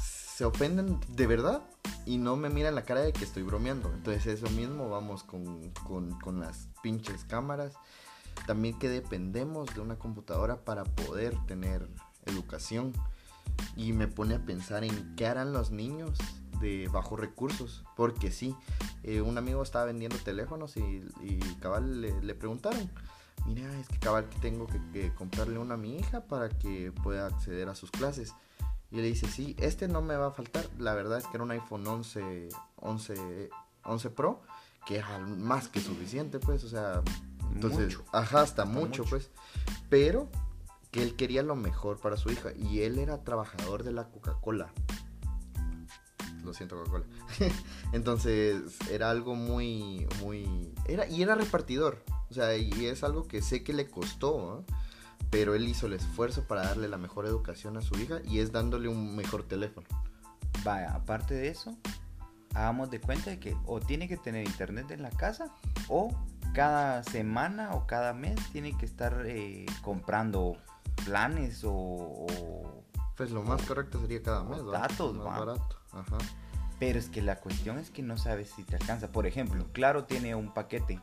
se 0.00 0.44
ofenden 0.44 0.98
de 1.08 1.26
verdad 1.26 1.62
y 2.06 2.18
no 2.18 2.36
me 2.36 2.48
miran 2.48 2.74
la 2.74 2.82
cara 2.82 3.00
de 3.00 3.12
que 3.12 3.24
estoy 3.24 3.42
bromeando. 3.42 3.92
Entonces 3.92 4.26
eso 4.26 4.48
mismo 4.50 4.88
vamos 4.88 5.22
con, 5.22 5.70
con 5.80 6.40
las 6.40 6.68
pinches 6.82 7.24
cámaras. 7.24 7.74
También 8.46 8.78
que 8.78 8.88
dependemos 8.88 9.74
de 9.74 9.80
una 9.80 9.96
computadora 9.96 10.64
para 10.64 10.84
poder 10.84 11.34
tener 11.46 11.88
educación. 12.26 12.92
Y 13.76 13.92
me 13.92 14.08
pone 14.08 14.36
a 14.36 14.44
pensar 14.44 14.84
en 14.84 15.16
qué 15.16 15.26
harán 15.26 15.52
los 15.52 15.70
niños 15.70 16.18
de 16.60 16.88
bajos 16.88 17.18
recursos. 17.18 17.84
Porque 17.96 18.30
sí, 18.30 18.54
eh, 19.02 19.20
un 19.20 19.38
amigo 19.38 19.62
estaba 19.62 19.86
vendiendo 19.86 20.16
teléfonos 20.18 20.76
y, 20.76 21.00
cabal 21.60 22.00
le, 22.00 22.34
preguntaron, 22.34 22.90
mira, 23.46 23.72
es 23.78 23.88
que 23.88 23.98
cabal 23.98 24.28
que 24.28 24.38
tengo 24.38 24.66
que, 24.66 25.12
comprarle 25.14 25.58
una 25.58 25.74
a 25.74 25.78
mi 25.78 25.96
hija 25.96 26.22
para 26.22 26.48
que 26.48 26.92
pueda 27.02 27.26
acceder 27.26 27.68
a 27.68 27.74
sus 27.74 27.90
clases. 27.90 28.34
Y 28.90 28.96
le 28.96 29.02
dice, 29.02 29.28
sí, 29.28 29.54
este 29.58 29.86
no 29.86 30.00
me 30.00 30.16
va 30.16 30.28
a 30.28 30.30
faltar. 30.30 30.66
La 30.78 30.94
verdad 30.94 31.18
es 31.18 31.26
que 31.26 31.36
era 31.36 31.44
un 31.44 31.50
iPhone 31.50 31.86
11, 31.86 32.48
11, 32.76 33.50
11 33.84 34.10
Pro, 34.10 34.40
que 34.86 34.98
es 34.98 35.04
más 35.36 35.68
que 35.68 35.80
suficiente, 35.80 36.38
pues, 36.38 36.64
o 36.64 36.68
sea, 36.68 37.02
entonces, 37.54 37.98
ajá, 38.12 38.42
hasta, 38.42 38.64
mucho, 38.64 39.04
pues. 39.04 39.30
Pero 39.88 40.28
que 40.90 41.02
él 41.02 41.16
quería 41.16 41.42
lo 41.42 41.56
mejor 41.56 41.98
para 41.98 42.16
su 42.16 42.30
hija 42.30 42.52
y 42.56 42.80
él 42.80 42.98
era 42.98 43.24
trabajador 43.24 43.82
de 43.82 43.92
la 43.92 44.08
Coca-Cola. 44.08 44.72
Lo 46.44 46.54
siento, 46.54 46.76
Coca-Cola. 46.76 47.04
Entonces, 47.92 48.62
era 48.90 49.10
algo 49.10 49.34
muy, 49.34 50.06
muy... 50.20 50.72
Era, 50.86 51.06
y 51.06 51.22
era 51.22 51.34
repartidor. 51.34 52.02
O 52.30 52.34
sea, 52.34 52.56
y 52.56 52.86
es 52.86 53.04
algo 53.04 53.26
que 53.26 53.42
sé 53.42 53.62
que 53.62 53.72
le 53.72 53.88
costó, 53.88 54.64
pero 55.30 55.54
él 55.54 55.68
hizo 55.68 55.86
el 55.86 55.94
esfuerzo 55.94 56.44
para 56.44 56.62
darle 56.62 56.88
la 56.88 56.98
mejor 56.98 57.26
educación 57.26 57.76
a 57.76 57.82
su 57.82 57.98
hija 57.98 58.20
y 58.24 58.40
es 58.40 58.52
dándole 58.52 58.88
un 58.88 59.16
mejor 59.16 59.42
teléfono. 59.42 59.86
Vaya, 60.64 60.94
aparte 60.94 61.34
de 61.34 61.48
eso, 61.48 61.76
hagamos 62.54 62.90
de 62.90 63.00
cuenta 63.00 63.30
de 63.30 63.38
que 63.38 63.56
o 63.66 63.80
tiene 63.80 64.08
que 64.08 64.16
tener 64.16 64.46
internet 64.46 64.90
en 64.90 65.02
la 65.02 65.10
casa 65.10 65.54
o 65.88 66.14
cada 66.58 67.04
semana 67.04 67.70
o 67.74 67.86
cada 67.86 68.12
mes 68.12 68.36
tiene 68.50 68.76
que 68.76 68.84
estar 68.84 69.22
eh, 69.26 69.64
comprando 69.80 70.56
planes 71.04 71.62
o, 71.64 72.26
Pues 73.16 73.30
lo 73.30 73.44
más 73.44 73.62
correcto 73.62 74.00
sería 74.00 74.20
cada 74.24 74.42
mes, 74.42 74.66
Datos, 74.66 75.14
más 75.14 75.38
barato. 75.38 75.76
Ajá. 75.92 76.18
Pero 76.80 76.98
es 76.98 77.10
que 77.10 77.22
la 77.22 77.36
cuestión 77.36 77.78
es 77.78 77.90
que 77.90 78.02
no 78.02 78.18
sabes 78.18 78.50
si 78.50 78.64
te 78.64 78.74
alcanza. 78.74 79.12
Por 79.12 79.28
ejemplo, 79.28 79.68
Claro 79.72 80.02
tiene 80.02 80.34
un 80.34 80.52
paquete 80.52 81.00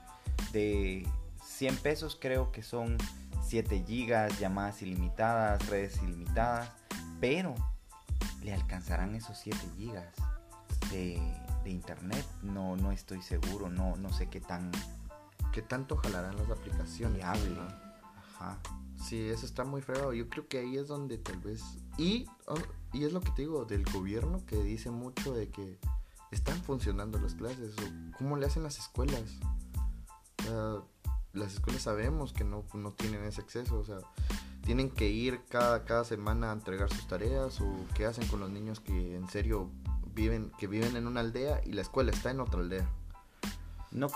de 0.52 1.08
100 1.46 1.78
pesos, 1.78 2.18
creo 2.20 2.52
que 2.52 2.62
son 2.62 2.98
7 3.46 3.86
gigas, 3.88 4.38
llamadas 4.38 4.82
ilimitadas, 4.82 5.66
redes 5.70 6.04
ilimitadas. 6.04 6.70
Pero 7.22 7.56
le 8.44 8.54
alcanzarán 8.54 9.16
esos 9.16 9.38
7 9.38 9.58
gigas 9.78 10.14
de, 10.92 11.18
internet. 11.64 12.26
No, 12.44 12.76
no 12.76 12.92
estoy 12.92 13.22
seguro, 13.22 13.70
no, 13.70 13.96
no 13.96 14.12
sé 14.12 14.28
qué 14.28 14.42
tan 14.42 14.70
¿Qué 15.56 15.62
tanto 15.62 15.96
jalarán 15.96 16.36
las 16.36 16.50
aplicaciones? 16.50 17.24
Hable. 17.24 17.58
Ajá. 18.36 18.60
Sí, 19.02 19.22
eso 19.30 19.46
está 19.46 19.64
muy 19.64 19.82
feo. 19.82 20.12
Yo 20.12 20.28
creo 20.28 20.50
que 20.50 20.60
ahí 20.60 20.76
es 20.76 20.90
donde 20.90 21.18
tal 21.18 21.40
vez... 21.40 21.64
Y, 21.98 22.26
oh, 22.48 22.58
y 22.92 23.06
es 23.06 23.14
lo 23.14 23.22
que 23.22 23.32
te 23.32 23.44
digo, 23.44 23.64
del 23.64 23.86
gobierno 23.86 24.46
que 24.46 24.62
dice 24.62 24.92
mucho 24.92 25.34
de 25.34 25.48
que 25.48 25.80
están 26.30 26.62
funcionando 26.62 27.18
las 27.20 27.36
clases. 27.36 27.74
O 27.78 28.18
¿Cómo 28.18 28.36
le 28.36 28.48
hacen 28.48 28.64
las 28.64 28.80
escuelas? 28.80 29.24
las 31.32 31.54
escuelas 31.54 31.84
sabemos 31.84 32.34
que 32.34 32.44
no, 32.44 32.66
no 32.74 32.92
tienen 32.92 33.24
ese 33.24 33.40
acceso. 33.40 33.80
O 33.80 33.86
sea, 33.86 34.00
tienen 34.66 34.90
que 34.90 35.08
ir 35.08 35.40
cada, 35.48 35.86
cada 35.86 36.04
semana 36.04 36.50
a 36.50 36.54
entregar 36.54 36.92
sus 36.94 37.08
tareas. 37.08 37.62
O 37.62 37.74
qué 37.94 38.06
hacen 38.06 38.28
con 38.28 38.42
los 38.42 38.50
niños 38.50 38.82
que 38.82 39.16
en 39.16 39.30
serio 39.30 39.70
viven, 40.14 40.52
que 40.58 40.68
viven 40.68 40.98
en 40.98 41.08
una 41.08 41.22
aldea 41.22 41.62
y 41.64 41.72
la 41.72 41.82
escuela 41.82 42.12
está 42.12 42.30
en 42.32 42.42
otra 42.42 42.60
aldea. 42.60 42.90
No 43.92 44.10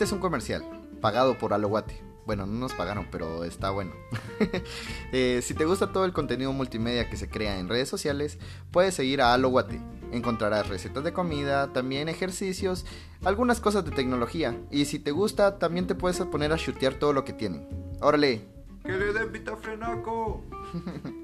Este 0.00 0.06
es 0.06 0.12
un 0.12 0.20
comercial 0.20 0.64
pagado 1.02 1.36
por 1.36 1.52
Aloguate. 1.52 2.02
Bueno, 2.24 2.46
no 2.46 2.58
nos 2.58 2.72
pagaron, 2.72 3.08
pero 3.12 3.44
está 3.44 3.68
bueno. 3.68 3.92
Eh, 5.12 5.40
si 5.42 5.52
te 5.52 5.66
gusta 5.66 5.92
todo 5.92 6.06
el 6.06 6.14
contenido 6.14 6.54
multimedia 6.54 7.10
que 7.10 7.18
se 7.18 7.28
crea 7.28 7.58
en 7.58 7.68
redes 7.68 7.90
sociales, 7.90 8.38
puedes 8.70 8.94
seguir 8.94 9.20
a 9.20 9.34
Aloguate. 9.34 9.78
Encontrarás 10.10 10.70
recetas 10.70 11.04
de 11.04 11.12
comida, 11.12 11.74
también 11.74 12.08
ejercicios, 12.08 12.86
algunas 13.22 13.60
cosas 13.60 13.84
de 13.84 13.90
tecnología. 13.90 14.58
Y 14.70 14.86
si 14.86 15.00
te 15.00 15.10
gusta, 15.10 15.58
también 15.58 15.86
te 15.86 15.94
puedes 15.94 16.18
poner 16.20 16.50
a 16.50 16.56
chutear 16.56 16.94
todo 16.94 17.12
lo 17.12 17.26
que 17.26 17.34
tienen. 17.34 17.68
¡Órale! 18.00 18.48
¡Que 18.82 18.92
le 18.92 19.12
den 19.12 19.32
vitafrenaco! 19.32 20.42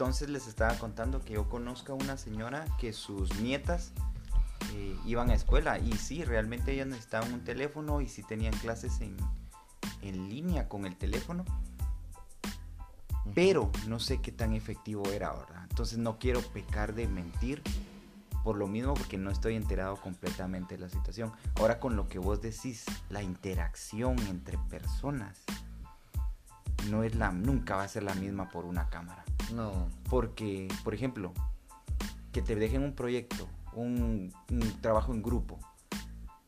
Entonces 0.00 0.30
les 0.30 0.46
estaba 0.46 0.72
contando 0.78 1.22
que 1.22 1.34
yo 1.34 1.46
conozco 1.50 1.92
a 1.92 1.94
una 1.94 2.16
señora 2.16 2.64
que 2.78 2.94
sus 2.94 3.38
nietas 3.38 3.92
eh, 4.72 4.96
iban 5.04 5.28
a 5.28 5.34
escuela 5.34 5.78
y 5.78 5.92
sí, 5.92 6.24
realmente 6.24 6.72
ellas 6.72 6.86
necesitaban 6.86 7.34
un 7.34 7.44
teléfono 7.44 8.00
y 8.00 8.08
sí 8.08 8.22
tenían 8.22 8.54
clases 8.54 9.02
en, 9.02 9.18
línea 10.00 10.70
con 10.70 10.86
el 10.86 10.96
teléfono. 10.96 11.44
Pero 13.34 13.70
no 13.88 14.00
sé 14.00 14.22
qué 14.22 14.32
tan 14.32 14.54
efectivo 14.54 15.04
era, 15.12 15.28
ahora. 15.28 15.66
Entonces 15.68 15.98
no 15.98 16.18
quiero 16.18 16.40
pecar 16.40 16.94
de 16.94 17.06
mentir 17.06 17.62
por 18.42 18.56
lo 18.56 18.68
mismo 18.68 18.94
porque 18.94 19.18
no 19.18 19.30
estoy 19.30 19.54
enterado 19.54 20.00
completamente 20.00 20.78
de 20.78 20.80
la 20.80 20.88
situación. 20.88 21.30
Ahora 21.56 21.78
con 21.78 21.94
lo 21.94 22.08
que 22.08 22.18
vos 22.18 22.40
decís, 22.40 22.86
la 23.10 23.22
interacción 23.22 24.18
entre 24.28 24.56
personas 24.70 25.44
no 26.88 27.02
es 27.02 27.14
la 27.14 27.30
nunca 27.32 27.76
va 27.76 27.84
a 27.84 27.88
ser 27.88 28.02
la 28.02 28.14
misma 28.14 28.48
por 28.48 28.64
una 28.64 28.88
cámara. 28.88 29.24
No. 29.54 29.88
Porque, 30.08 30.68
por 30.84 30.94
ejemplo, 30.94 31.32
que 32.32 32.42
te 32.42 32.54
dejen 32.54 32.82
un 32.82 32.94
proyecto, 32.94 33.48
un, 33.74 34.32
trabajo 34.80 35.12
en 35.12 35.22
grupo, 35.22 35.58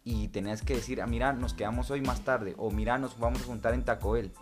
y 0.05 0.29
tenías 0.29 0.63
que 0.63 0.75
decir, 0.75 1.01
ah, 1.01 1.07
mira, 1.07 1.33
nos 1.33 1.55
quedamos 1.55 1.91
hoy 1.91 2.01
más 2.01 2.23
tarde, 2.23 2.55
o 2.59 2.71
mira, 2.71 2.99
nos 2.99 3.19
vamos 3.19 3.43
a 3.43 3.45
juntar 3.45 3.75
en 3.75 3.85
Taco 3.85 4.13
Bell. 4.13 4.33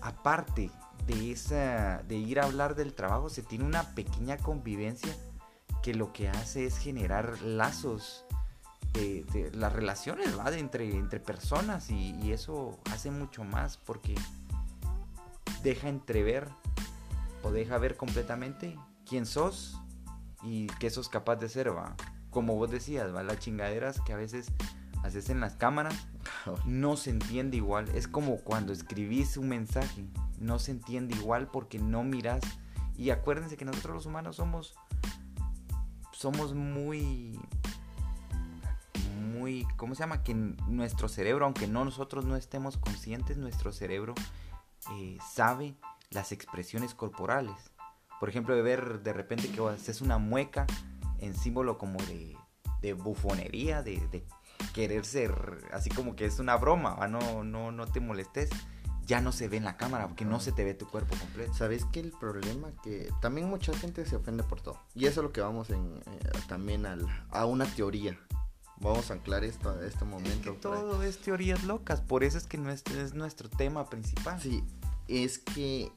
Aparte 0.00 0.70
de, 1.06 1.32
esa, 1.32 2.02
de 2.06 2.16
ir 2.16 2.40
a 2.40 2.44
hablar 2.44 2.74
del 2.76 2.94
trabajo, 2.94 3.28
se 3.28 3.42
tiene 3.42 3.64
una 3.64 3.94
pequeña 3.94 4.36
convivencia 4.36 5.14
que 5.82 5.94
lo 5.94 6.12
que 6.12 6.28
hace 6.28 6.66
es 6.66 6.78
generar 6.78 7.40
lazos 7.42 8.24
de, 8.92 9.50
las 9.54 9.72
relaciones 9.72 10.36
¿va? 10.38 10.50
entre, 10.56 10.90
entre 10.90 11.20
personas 11.20 11.90
y, 11.90 12.14
y, 12.22 12.32
eso 12.32 12.78
hace 12.90 13.10
mucho 13.10 13.44
más 13.44 13.76
porque 13.76 14.14
deja 15.62 15.88
entrever 15.88 16.48
o 17.42 17.50
deja 17.50 17.78
ver 17.78 17.96
completamente 17.96 18.78
quién 19.06 19.26
sos 19.26 19.80
y 20.42 20.66
qué 20.78 20.90
sos 20.90 21.08
capaz 21.08 21.36
de 21.36 21.48
ser, 21.48 21.74
va. 21.76 21.96
Como 22.30 22.56
vos 22.56 22.70
decías, 22.70 23.14
va, 23.14 23.22
las 23.22 23.38
chingaderas 23.38 24.00
que 24.00 24.12
a 24.12 24.16
veces 24.16 24.52
haces 25.02 25.30
en 25.30 25.40
las 25.40 25.56
cámaras 25.56 26.06
no 26.66 26.96
se 26.96 27.10
entiende 27.10 27.56
igual. 27.56 27.88
Es 27.94 28.08
como 28.08 28.36
cuando 28.38 28.72
escribís 28.72 29.36
un 29.36 29.48
mensaje, 29.48 30.04
no 30.38 30.58
se 30.58 30.72
entiende 30.72 31.16
igual 31.16 31.48
porque 31.48 31.78
no 31.78 32.04
miras. 32.04 32.42
Y 32.96 33.10
acuérdense 33.10 33.56
que 33.56 33.64
nosotros 33.64 33.94
los 33.94 34.06
humanos 34.06 34.36
somos 34.36 34.74
somos 36.12 36.52
muy 36.52 37.38
muy 39.30 39.64
¿cómo 39.76 39.94
se 39.94 40.00
llama? 40.00 40.24
que 40.24 40.34
nuestro 40.34 41.08
cerebro, 41.08 41.44
aunque 41.44 41.68
no 41.68 41.84
nosotros 41.84 42.24
no 42.24 42.34
estemos 42.34 42.76
conscientes, 42.76 43.36
nuestro 43.36 43.72
cerebro 43.72 44.14
eh, 44.92 45.18
sabe 45.34 45.76
las 46.10 46.32
expresiones 46.32 46.94
corporales. 46.94 47.56
Por 48.20 48.28
ejemplo, 48.28 48.54
de 48.54 48.62
ver 48.62 49.02
de 49.02 49.12
repente 49.12 49.48
que 49.50 49.60
haces 49.68 50.00
una 50.00 50.18
mueca 50.18 50.66
en 51.18 51.34
símbolo 51.34 51.78
como 51.78 51.98
de, 52.80 52.92
bufonería, 52.94 53.82
de, 53.82 54.24
querer 54.72 55.04
ser, 55.04 55.64
así 55.72 55.90
como 55.90 56.16
que 56.16 56.24
es 56.24 56.38
una 56.38 56.56
broma, 56.56 56.94
¿va? 56.94 57.08
no, 57.08 57.44
no, 57.44 57.70
no 57.70 57.86
te 57.86 58.00
molestes, 58.00 58.50
ya 59.08 59.20
no 59.22 59.32
se 59.32 59.48
ve 59.48 59.56
en 59.56 59.64
la 59.64 59.76
cámara, 59.76 60.06
porque 60.06 60.24
no 60.24 60.38
se 60.38 60.52
te 60.52 60.64
ve 60.64 60.74
tu 60.74 60.86
cuerpo 60.86 61.16
completo. 61.16 61.54
¿Sabes 61.54 61.84
que 61.86 62.00
el 62.00 62.12
problema? 62.12 62.68
Que 62.82 63.10
también 63.20 63.48
mucha 63.48 63.72
gente 63.72 64.04
se 64.04 64.16
ofende 64.16 64.42
por 64.42 64.60
todo. 64.60 64.78
Y 64.94 65.06
eso 65.06 65.20
es 65.20 65.24
lo 65.24 65.32
que 65.32 65.40
vamos 65.40 65.70
en, 65.70 65.96
eh, 66.06 66.30
también 66.46 66.84
al, 66.84 67.06
a 67.30 67.46
una 67.46 67.64
teoría. 67.64 68.18
Vamos 68.80 69.10
a 69.10 69.14
anclar 69.14 69.44
esto 69.44 69.70
a 69.70 69.84
este 69.84 70.04
momento. 70.04 70.54
todo 70.54 71.02
es 71.02 71.18
teorías 71.18 71.64
locas, 71.64 72.00
por 72.00 72.22
eso 72.24 72.38
es 72.38 72.46
que 72.46 72.56
es 72.56 73.14
nuestro 73.14 73.48
tema 73.48 73.88
principal. 73.90 74.40
Sí, 74.40 74.62
es 75.08 75.38
que 75.38 75.90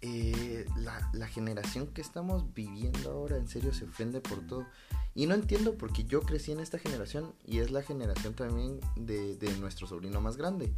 eh, 0.00 0.66
la, 0.76 1.08
la, 1.12 1.26
generación 1.28 1.86
que 1.86 2.02
estamos 2.02 2.52
viviendo 2.52 3.10
ahora 3.10 3.36
en 3.36 3.48
serio 3.48 3.72
se 3.72 3.84
ofende 3.84 4.20
por 4.20 4.46
todo. 4.46 4.66
Y 5.14 5.26
no 5.26 5.34
entiendo 5.34 5.78
porque 5.78 6.04
yo 6.04 6.22
crecí 6.22 6.52
en 6.52 6.60
esta 6.60 6.78
generación 6.78 7.32
y 7.46 7.60
es 7.60 7.70
la 7.70 7.82
generación 7.82 8.34
también 8.34 8.80
de, 8.96 9.36
de 9.36 9.56
nuestro 9.58 9.86
sobrino 9.86 10.20
más 10.20 10.36
grande. 10.36 10.72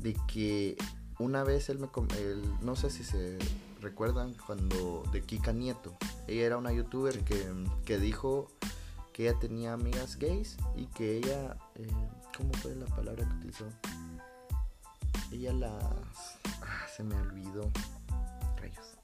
De 0.00 0.14
que 0.26 0.76
una 1.18 1.44
vez 1.44 1.70
él 1.70 1.78
me... 1.78 1.88
Él, 2.18 2.42
no 2.60 2.76
sé 2.76 2.90
si 2.90 3.04
se 3.04 3.38
recuerdan 3.80 4.34
cuando 4.46 5.04
de 5.12 5.22
Kika 5.22 5.52
Nieto. 5.52 5.96
Ella 6.26 6.44
era 6.44 6.56
una 6.58 6.72
youtuber 6.72 7.24
que, 7.24 7.46
que 7.84 7.98
dijo 7.98 8.48
que 9.16 9.26
ella 9.26 9.38
tenía 9.38 9.72
amigas 9.72 10.18
gays 10.18 10.58
y 10.76 10.84
que 10.88 11.16
ella... 11.16 11.56
Eh, 11.76 11.88
¿Cómo 12.36 12.52
fue 12.52 12.74
la 12.74 12.84
palabra 12.84 13.26
que 13.26 13.34
utilizó? 13.36 13.64
Ella 15.32 15.54
las... 15.54 15.72
Ah, 16.60 16.86
se 16.94 17.02
me 17.02 17.14
olvidó. 17.14 17.72
Rayos. 18.58 18.98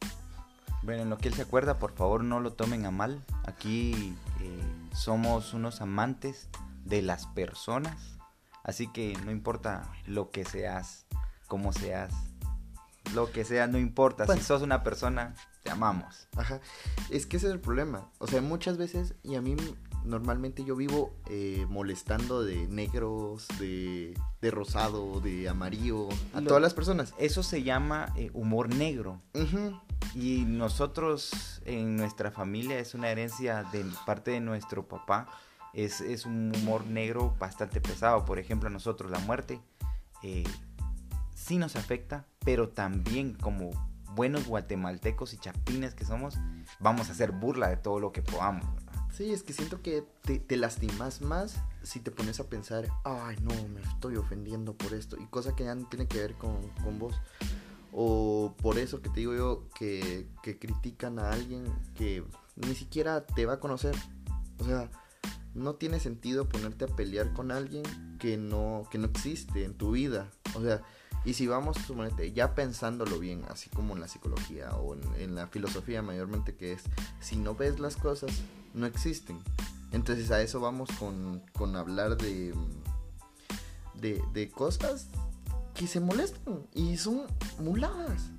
Bueno, 0.83 1.05
en 1.05 1.09
lo 1.09 1.17
que 1.17 1.29
él 1.29 1.35
se 1.35 1.41
acuerda, 1.41 1.79
por 1.79 1.95
favor 1.95 2.25
no 2.25 2.41
lo 2.41 2.53
tomen 2.53 2.85
a 2.85 2.91
mal. 2.91 3.25
Aquí 3.47 4.15
eh, 4.41 4.63
somos 4.95 5.55
unos 5.55 5.81
amantes 5.81 6.51
de 6.85 7.01
las 7.01 7.27
personas. 7.29 8.19
Así 8.65 8.89
que 8.89 9.17
no 9.25 9.31
importa 9.31 9.91
lo 10.05 10.31
que 10.31 10.45
seas, 10.45 11.07
cómo 11.49 11.73
seas, 11.73 12.13
lo 13.15 13.33
que 13.33 13.47
sea, 13.47 13.67
no 13.67 13.79
importa. 13.79 14.27
si 14.27 14.43
sos 14.43 14.61
una 14.61 14.83
persona, 14.83 15.35
te 15.63 15.71
amamos. 15.71 16.29
Ajá. 16.37 16.61
Es 17.09 17.25
que 17.25 17.39
ese 17.39 17.47
es 17.47 17.53
el 17.55 17.61
problema. 17.61 18.11
O 18.19 18.27
sea, 18.27 18.43
muchas 18.43 18.77
veces, 18.77 19.15
y 19.23 19.37
a 19.37 19.41
mí 19.41 19.57
normalmente 20.05 20.65
yo 20.65 20.77
vivo 20.77 21.13
eh, 21.29 21.67
molestando 21.69 22.45
de 22.45 22.67
negros, 22.69 23.47
de, 23.59 24.15
de, 24.41 24.51
rosado, 24.51 25.21
de 25.21 25.49
amarillo, 25.49 26.09
a 26.35 26.41
todas 26.43 26.63
las 26.63 26.75
personas. 26.75 27.15
Eso 27.19 27.43
se 27.43 27.63
llama 27.63 28.13
eh, 28.17 28.31
humor 28.35 28.75
negro. 28.75 29.21
Y 30.15 30.45
nosotros 30.47 31.63
en 31.65 31.97
nuestra 31.97 32.31
familia 32.31 32.79
es 32.79 32.95
una 32.95 33.11
herencia 33.11 33.65
de 33.73 33.85
parte 34.05 34.33
de 34.33 34.41
nuestro 34.41 34.87
papá. 34.87 35.29
Es, 35.73 36.01
es 36.01 36.27
un 36.27 36.53
humor 36.55 36.87
negro 36.87 37.35
bastante 37.39 37.81
pesado. 37.81 38.25
Por 38.25 38.39
ejemplo, 38.39 38.69
a 38.69 38.73
nosotros 38.73 39.11
la 39.11 39.19
muerte 39.21 39.61
eh, 40.23 40.45
sí 41.35 41.57
nos 41.57 41.77
afecta, 41.77 42.27
pero 42.45 42.69
también 42.69 43.35
como 43.35 43.71
buenos 44.15 44.47
guatemaltecos 44.47 45.33
y 45.35 45.39
chapines 45.39 45.95
que 45.95 46.05
somos, 46.05 46.39
vamos 46.81 47.09
a 47.09 47.13
hacer 47.13 47.33
burla 47.33 47.69
de 47.69 47.77
todo 47.77 47.99
lo 48.01 48.13
que 48.13 48.23
podamos. 48.23 48.67
Sí, 49.23 49.33
es 49.33 49.45
que 49.45 49.53
siento 49.53 49.83
que 49.83 50.05
te, 50.25 50.57
lastimas 50.57 51.21
más 51.21 51.63
si 51.85 52.01
te 52.01 52.11
pones 52.11 52.41
a 52.41 52.49
pensar, 52.49 52.89
ay, 53.05 53.37
no, 53.41 53.55
me 53.69 53.81
estoy 53.81 54.17
ofendiendo 54.17 54.77
por 54.77 54.95
esto. 54.95 55.17
Y 55.17 55.27
cosa 55.27 55.55
que 55.55 55.63
ya 55.63 55.77
no 55.77 55.87
tiene 55.89 56.09
que 56.09 56.19
ver 56.19 56.35
con, 56.35 56.59
vos. 56.99 57.15
O 57.93 58.53
por 58.61 58.79
eso 58.79 59.01
que 59.01 59.11
te 59.11 59.21
digo 59.21 59.33
yo 59.33 59.69
que, 59.79 60.27
que 60.43 60.59
critican 60.59 61.21
a 61.21 61.31
alguien 61.31 61.63
que 61.95 62.25
ni 62.57 62.75
siquiera 62.75 63.25
te 63.25 63.47
va 63.47 63.53
a 63.53 63.61
conocer. 63.61 63.95
O 64.59 64.65
sea, 64.65 64.91
no 65.55 65.77
tiene 65.77 66.01
sentido 66.01 66.49
ponerte 66.49 66.87
a 66.87 66.89
pelear 66.89 67.33
con 67.33 67.53
alguien 67.53 67.85
que 68.19 68.37
no, 68.37 68.89
que 68.91 68.99
no 68.99 69.07
existe 69.07 69.63
en 69.63 69.75
tu 69.75 69.93
vida. 69.93 70.33
O 70.57 70.63
sea, 70.63 70.83
y 71.25 71.35
si 71.35 71.47
vamos, 71.47 71.77
suponete, 71.87 72.33
ya 72.33 72.55
pensándolo 72.55 73.19
bien, 73.19 73.45
así 73.49 73.71
como 73.71 73.95
en 73.95 74.01
la 74.01 74.09
psicología 74.09 74.71
o 74.73 74.97
en, 75.19 75.35
la 75.35 75.47
filosofía 75.47 76.03
mayormente, 76.03 76.57
que 76.57 76.73
es, 76.73 76.83
si 77.21 77.37
no 77.37 77.55
ves 77.55 77.79
las 77.79 77.97
cosas, 77.97 78.33
no 78.75 78.87
existen. 78.87 79.39
Entonces 79.93 80.31
a 80.31 80.41
eso 80.41 80.59
vamos 80.59 80.91
con, 80.99 81.43
con 81.53 81.77
hablar 81.77 82.17
de, 82.17 82.55
de, 83.95 84.23
de 84.33 84.51
cosas 84.51 85.09
que 85.75 85.87
se 85.87 86.01
molestan 86.01 86.67
y 86.75 86.97
son 86.97 87.27
muladas. 87.61 88.31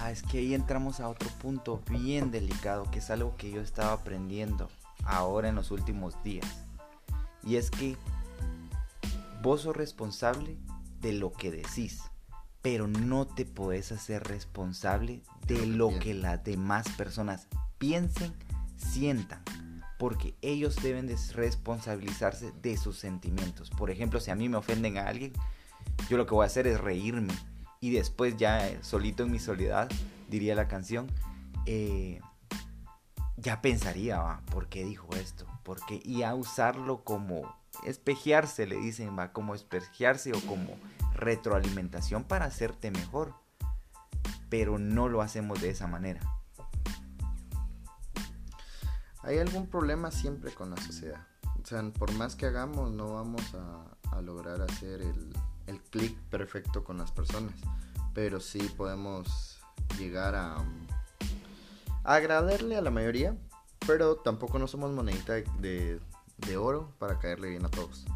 Ah, 0.00 0.10
es 0.10 0.22
que 0.22 0.38
ahí 0.38 0.54
entramos 0.54 1.00
a 1.00 1.08
otro 1.08 1.28
punto 1.42 1.82
bien 1.90 2.30
delicado, 2.30 2.90
que 2.90 3.00
es 3.00 3.10
algo 3.10 3.36
que 3.36 3.50
yo 3.50 3.60
estaba 3.60 3.92
aprendiendo 3.92 4.70
ahora 5.04 5.48
en 5.48 5.56
los 5.56 5.72
últimos 5.72 6.14
días. 6.22 6.46
Y 7.42 7.56
es 7.56 7.70
que 7.70 7.96
vos 9.42 9.62
sos 9.62 9.76
responsable 9.76 10.56
de 11.00 11.12
lo 11.12 11.32
que 11.32 11.50
decís, 11.50 12.02
pero 12.62 12.86
no 12.86 13.26
te 13.26 13.44
podés 13.44 13.92
hacer 13.92 14.24
responsable 14.24 15.22
de 15.46 15.66
lo 15.66 15.98
que 15.98 16.14
las 16.14 16.42
demás 16.44 16.88
personas 16.90 17.48
piensen, 17.78 18.34
sientan, 18.76 19.42
porque 19.98 20.34
ellos 20.42 20.76
deben 20.82 21.06
de 21.06 21.16
responsabilizarse 21.34 22.52
de 22.62 22.76
sus 22.76 22.98
sentimientos. 22.98 23.70
Por 23.70 23.90
ejemplo, 23.90 24.20
si 24.20 24.30
a 24.30 24.34
mí 24.34 24.48
me 24.48 24.56
ofenden 24.56 24.98
a 24.98 25.06
alguien, 25.06 25.32
yo 26.08 26.16
lo 26.16 26.26
que 26.26 26.34
voy 26.34 26.44
a 26.44 26.46
hacer 26.46 26.66
es 26.66 26.80
reírme 26.80 27.34
y 27.80 27.90
después 27.90 28.36
ya 28.36 28.68
eh, 28.68 28.78
solito 28.82 29.22
en 29.22 29.30
mi 29.30 29.38
soledad, 29.38 29.90
diría 30.28 30.54
la 30.54 30.68
canción, 30.68 31.06
eh, 31.66 32.20
ya 33.36 33.62
pensaría. 33.62 34.40
¿por 34.50 34.68
qué 34.68 34.84
dijo 34.84 35.08
esto? 35.16 35.46
¿Por 35.62 35.84
qué? 35.86 36.00
Y 36.04 36.22
a 36.22 36.34
usarlo 36.34 37.04
como 37.04 37.59
espejearse, 37.84 38.66
le 38.66 38.76
dicen, 38.76 39.18
va, 39.18 39.32
como 39.32 39.54
espejearse 39.54 40.32
o 40.32 40.40
como 40.46 40.76
retroalimentación 41.14 42.24
para 42.24 42.46
hacerte 42.46 42.90
mejor. 42.90 43.34
Pero 44.48 44.78
no 44.78 45.08
lo 45.08 45.22
hacemos 45.22 45.60
de 45.60 45.70
esa 45.70 45.86
manera. 45.86 46.20
Hay 49.22 49.38
algún 49.38 49.66
problema 49.68 50.10
siempre 50.10 50.52
con 50.52 50.70
la 50.70 50.76
sociedad. 50.78 51.26
O 51.62 51.66
sea, 51.66 51.82
por 51.92 52.12
más 52.14 52.36
que 52.36 52.46
hagamos, 52.46 52.90
no 52.90 53.14
vamos 53.14 53.42
a, 53.54 54.20
lograr 54.22 54.60
hacer 54.60 55.00
el, 55.00 55.32
el 55.66 55.80
clic 55.80 56.18
perfecto 56.30 56.84
con 56.84 56.98
las 56.98 57.12
personas. 57.12 57.54
Pero 58.12 58.40
sí 58.40 58.60
podemos 58.76 59.60
llegar 59.98 60.34
a, 60.34 60.56
a 60.56 62.14
agradarle 62.14 62.76
a 62.76 62.82
la 62.82 62.90
mayoría. 62.90 63.36
Pero 63.86 64.16
tampoco 64.16 64.58
no 64.58 64.66
somos 64.66 64.90
monedita 64.90 65.34
de 65.34 66.00
oro 66.56 66.92
para 66.98 67.18
caerle 67.18 67.50
bien 67.50 67.64
a 67.64 67.70
todos. 67.70 68.06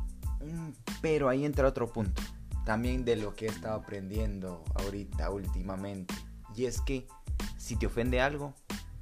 Mm, 0.41 0.71
pero 1.01 1.29
ahí 1.29 1.45
entra 1.45 1.69
otro 1.69 1.93
punto, 1.93 2.23
también 2.65 3.05
de 3.05 3.17
lo 3.17 3.35
que 3.35 3.47
he 3.47 3.49
estado 3.49 3.75
aprendiendo 3.75 4.63
ahorita, 4.75 5.31
últimamente. 5.31 6.15
Y 6.55 6.67
es 6.67 6.81
que 6.81 7.07
si 7.57 7.77
te 7.77 7.87
ofende 7.87 8.21
algo, 8.21 8.55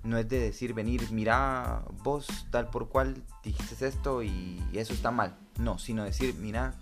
no 0.04 0.18
es 0.18 0.28
de 0.28 0.38
decir, 0.38 0.74
venir, 0.74 1.10
mira, 1.10 1.84
vos 2.02 2.46
tal 2.50 2.68
por 2.68 2.88
cual 2.88 3.22
dijiste 3.42 3.86
esto 3.86 4.22
y 4.22 4.62
eso 4.72 4.92
está 4.92 5.10
mal. 5.10 5.36
No, 5.58 5.78
sino 5.78 6.04
decir, 6.04 6.34
mira, 6.34 6.74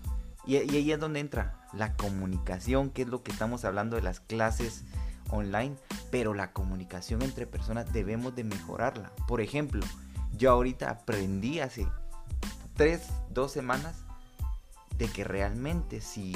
y, 0.46 0.56
y 0.56 0.76
ahí 0.76 0.92
es 0.92 1.00
donde 1.00 1.20
entra 1.20 1.66
la 1.72 1.96
comunicación, 1.96 2.90
que 2.90 3.02
es 3.02 3.08
lo 3.08 3.22
que 3.22 3.32
estamos 3.32 3.64
hablando 3.64 3.96
de 3.96 4.02
las 4.02 4.20
clases 4.20 4.84
online, 5.30 5.76
pero 6.10 6.34
la 6.34 6.52
comunicación 6.52 7.22
entre 7.22 7.46
personas 7.46 7.92
debemos 7.92 8.34
de 8.34 8.44
mejorarla. 8.44 9.12
Por 9.28 9.40
ejemplo, 9.40 9.84
yo 10.36 10.50
ahorita 10.50 10.90
aprendí 10.90 11.60
hace 11.60 11.86
tres, 12.74 13.08
dos 13.30 13.52
semanas 13.52 14.04
de 14.96 15.08
que 15.08 15.24
realmente 15.24 16.00
si 16.00 16.34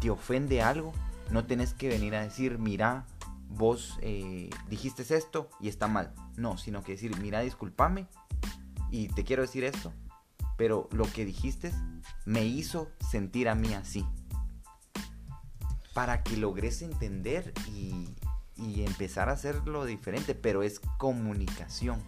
te 0.00 0.10
ofende 0.10 0.62
algo, 0.62 0.92
no 1.30 1.44
tenés 1.46 1.74
que 1.74 1.88
venir 1.88 2.14
a 2.14 2.22
decir, 2.22 2.58
mira, 2.58 3.06
vos 3.48 3.98
eh, 4.02 4.50
dijiste 4.68 5.02
esto 5.14 5.48
y 5.60 5.68
está 5.68 5.88
mal. 5.88 6.14
No, 6.36 6.58
sino 6.58 6.82
que 6.82 6.92
decir, 6.92 7.18
mira, 7.20 7.40
discúlpame 7.40 8.06
y 8.90 9.08
te 9.08 9.24
quiero 9.24 9.42
decir 9.42 9.64
esto, 9.64 9.92
pero 10.56 10.88
lo 10.92 11.04
que 11.04 11.24
dijiste 11.24 11.72
me 12.24 12.44
hizo 12.44 12.90
sentir 13.10 13.48
a 13.48 13.54
mí 13.54 13.74
así. 13.74 14.06
Para 15.94 16.22
que 16.22 16.36
logres 16.36 16.82
entender 16.82 17.54
y, 17.68 18.14
y 18.56 18.84
empezar 18.84 19.30
a 19.30 19.32
hacerlo 19.32 19.86
diferente, 19.86 20.34
pero 20.34 20.62
es 20.62 20.80
comunicación. 20.98 22.02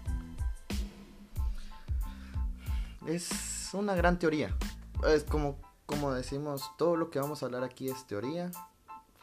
Es 3.08 3.70
una 3.72 3.94
gran 3.94 4.18
teoría. 4.18 4.54
Es 5.08 5.24
como, 5.24 5.56
como 5.86 6.12
decimos, 6.12 6.70
todo 6.76 6.94
lo 6.94 7.08
que 7.08 7.18
vamos 7.18 7.42
a 7.42 7.46
hablar 7.46 7.64
aquí 7.64 7.88
es 7.88 8.06
teoría. 8.06 8.50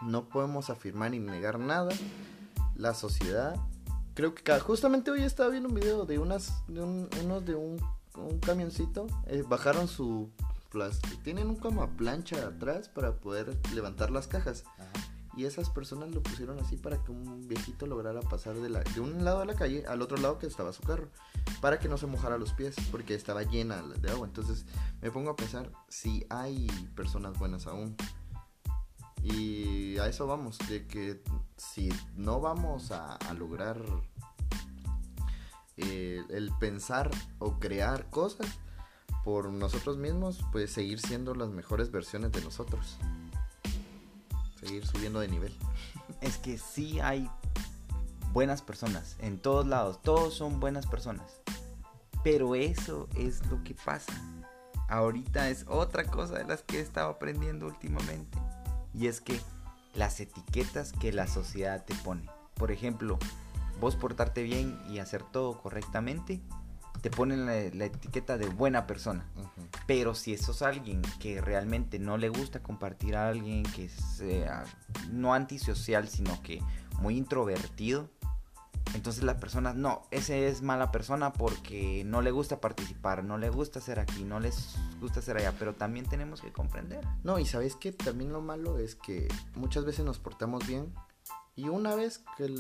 No 0.02 0.28
podemos 0.28 0.72
afirmar 0.72 1.12
ni 1.12 1.20
negar 1.20 1.60
nada. 1.60 1.92
La 2.76 2.96
sociedad. 2.96 3.56
Creo 4.16 4.34
que 4.34 4.60
justamente 4.60 5.12
hoy 5.12 5.22
estaba 5.22 5.50
viendo 5.50 5.70
un 5.70 5.76
video 5.76 6.06
de 6.06 6.18
unas 6.18 6.66
de 6.68 6.82
un, 6.82 7.10
unos 7.24 7.46
de 7.46 7.54
un, 7.54 7.80
camioncito. 8.44 9.06
Eh, 9.28 9.44
bajaron 9.48 9.88
su 9.88 10.32
tienen 11.24 11.48
un 11.48 11.56
como 11.56 11.88
plancha 11.88 12.48
atrás 12.48 12.90
para 12.90 13.14
poder 13.14 13.56
levantar 13.74 14.10
las 14.10 14.28
cajas. 14.28 14.64
Y 15.36 15.46
esas 15.46 15.70
personas 15.70 16.12
lo 16.12 16.24
pusieron 16.24 16.60
así 16.60 16.78
para 16.78 17.04
que 17.04 17.12
un 17.12 17.48
viejito 17.48 17.86
lograra 17.88 18.22
pasar 18.22 18.56
de, 18.56 18.70
la, 18.70 18.84
un 19.00 19.26
lado 19.26 19.42
de 19.42 19.46
la 19.46 19.56
calle 19.56 19.86
al 19.86 20.02
otro 20.02 20.18
lado 20.18 20.40
que 20.40 20.48
estaba 20.48 20.72
su 20.72 20.82
carro, 20.84 21.10
para 21.62 21.80
que 21.80 21.90
no 21.90 21.98
se 21.98 22.08
mojara 22.08 22.38
los 22.38 22.54
pies, 22.54 22.76
porque 22.90 23.16
estaba 23.16 23.44
llena 23.44 23.82
de 23.82 24.10
agua. 24.12 24.28
Entonces 24.28 24.66
me 25.02 25.12
pongo 25.12 25.32
a 25.32 25.36
pensar 25.36 25.72
si 25.90 26.26
hay 26.30 26.68
personas 26.96 27.38
buenas 27.38 27.68
aún. 27.68 27.96
Y 29.24 29.98
a 29.98 30.08
eso 30.08 30.28
vamos, 30.28 30.58
de 30.70 30.86
que 30.88 31.22
si 31.58 31.90
no 32.16 32.40
vamos 32.40 32.92
a, 32.92 33.18
lograr 33.34 33.82
eh, 35.78 36.24
el 36.30 36.52
pensar 36.60 37.12
o 37.40 37.60
crear 37.60 38.10
cosas 38.10 38.48
por 39.26 39.52
nosotros 39.52 39.98
mismos, 39.98 40.40
pues 40.52 40.72
seguir 40.72 41.00
siendo 41.02 41.34
las 41.34 41.50
mejores 41.50 41.92
versiones 41.92 42.32
de 42.32 42.42
nosotros 42.42 43.00
seguir 44.66 44.86
subiendo 44.86 45.20
de 45.20 45.28
nivel. 45.28 45.56
Es 46.22 46.38
que 46.38 46.58
sí 46.58 47.00
hay 47.00 47.30
buenas 48.34 48.62
personas 48.62 49.16
en 49.20 49.40
todos 49.40 49.66
lados, 49.66 50.02
todos 50.02 50.34
son 50.34 50.60
buenas 50.60 50.88
personas. 50.88 51.42
Pero 52.24 52.56
eso 52.56 53.08
es 53.16 53.46
lo 53.48 53.64
que 53.64 53.76
pasa. 53.76 54.14
Ahorita 54.90 55.50
es 55.50 55.66
otra 55.68 56.06
cosa 56.06 56.38
de 56.38 56.46
las 56.46 56.64
que 56.64 56.80
he 56.80 56.82
estado 56.82 57.10
aprendiendo 57.10 57.68
últimamente. 57.68 58.38
Y 58.94 59.08
es 59.08 59.22
que 59.22 59.40
las 59.94 60.20
etiquetas 60.20 60.92
que 60.92 61.14
la 61.14 61.28
sociedad 61.28 61.86
te 61.86 61.96
pone. 61.96 62.28
Por 62.56 62.72
ejemplo, 62.72 63.20
vos 63.80 63.96
portarte 63.96 64.44
bien 64.44 64.80
y 64.90 65.00
hacer 65.00 65.24
todo 65.24 65.62
correctamente 65.62 66.42
te 67.06 67.12
ponen 67.12 67.46
la, 67.46 67.86
etiqueta 67.86 68.36
de 68.36 68.50
buena 68.50 68.88
persona. 68.88 69.28
Pero 69.86 70.16
si 70.16 70.34
eso 70.34 70.54
es 70.54 70.64
alguien 70.64 71.04
que 71.20 71.40
realmente 71.40 72.00
no 72.00 72.18
le 72.18 72.30
gusta 72.30 72.64
compartir 72.64 73.16
a 73.16 73.30
alguien, 73.30 73.62
que 73.62 73.90
sea 73.90 74.64
no 75.12 75.36
antisocial, 75.36 76.08
sino 76.08 76.42
que 76.42 76.64
muy 76.98 77.16
introvertido, 77.16 78.10
entonces 78.96 79.24
la 79.24 79.40
persona, 79.40 79.72
no, 79.76 80.08
ese 80.10 80.48
es 80.48 80.64
mala 80.64 80.92
persona 80.92 81.32
porque 81.32 82.02
no 82.08 82.24
le 82.24 82.32
gusta 82.32 82.60
participar, 82.60 83.24
no 83.24 83.38
le 83.38 83.52
gusta 83.52 83.82
ser 83.82 84.00
aquí, 84.00 84.24
no 84.24 84.40
les 84.40 84.74
gusta 85.00 85.22
ser 85.22 85.38
allá, 85.38 85.54
pero 85.60 85.76
también 85.76 86.08
tenemos 86.08 86.42
que 86.42 86.52
comprender. 86.52 87.02
No, 87.24 87.38
y 87.38 87.46
sabes 87.46 87.76
que 87.76 87.92
también 87.92 88.34
lo 88.34 88.42
malo 88.42 88.80
es 88.80 88.96
que 88.96 89.28
muchas 89.54 89.86
veces 89.86 90.06
nos 90.06 90.18
portamos 90.18 90.66
bien 90.66 90.92
y 91.58 91.70
una 91.70 91.96
vez 91.96 92.22
que, 92.38 92.54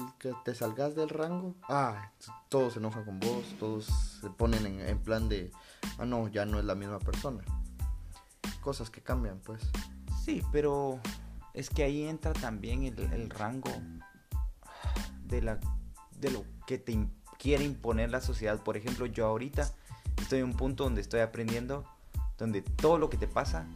te 0.45 0.55
salgas 0.55 0.95
del 0.95 1.09
rango, 1.09 1.53
ah, 1.67 2.11
todos 2.47 2.73
se 2.73 2.79
enojan 2.79 3.03
con 3.03 3.19
vos, 3.19 3.43
todos 3.59 3.85
se 4.21 4.29
ponen 4.29 4.79
en, 4.79 4.99
plan 4.99 5.27
de, 5.27 5.51
ah, 5.97 6.05
no, 6.05 6.29
ya 6.29 6.45
no 6.45 6.59
es 6.59 6.65
la 6.65 6.75
misma 6.75 6.99
persona. 6.99 7.43
Cosas 8.61 8.89
que 8.89 9.01
cambian, 9.01 9.39
pues. 9.39 9.61
Sí, 10.23 10.41
pero 10.51 10.99
es 11.53 11.69
que 11.69 11.83
ahí 11.83 12.03
entra 12.07 12.31
también 12.31 12.83
el, 12.83 13.29
rango 13.29 13.71
de, 15.25 15.41
la, 15.41 15.59
de 16.17 16.31
lo 16.31 16.45
que 16.65 16.77
te 16.77 16.97
quiere 17.37 17.65
imponer 17.65 18.09
la 18.09 18.21
sociedad. 18.21 18.63
Por 18.63 18.77
ejemplo, 18.77 19.05
yo 19.05 19.27
ahorita 19.27 19.69
estoy 20.21 20.39
en 20.39 20.45
un 20.45 20.53
punto 20.53 20.85
donde 20.85 21.01
estoy 21.01 21.19
aprendiendo, 21.19 21.83
donde 22.37 22.61
todo 22.61 22.97
lo 22.97 23.09
que 23.09 23.17
te 23.17 23.27
pasa, 23.27 23.67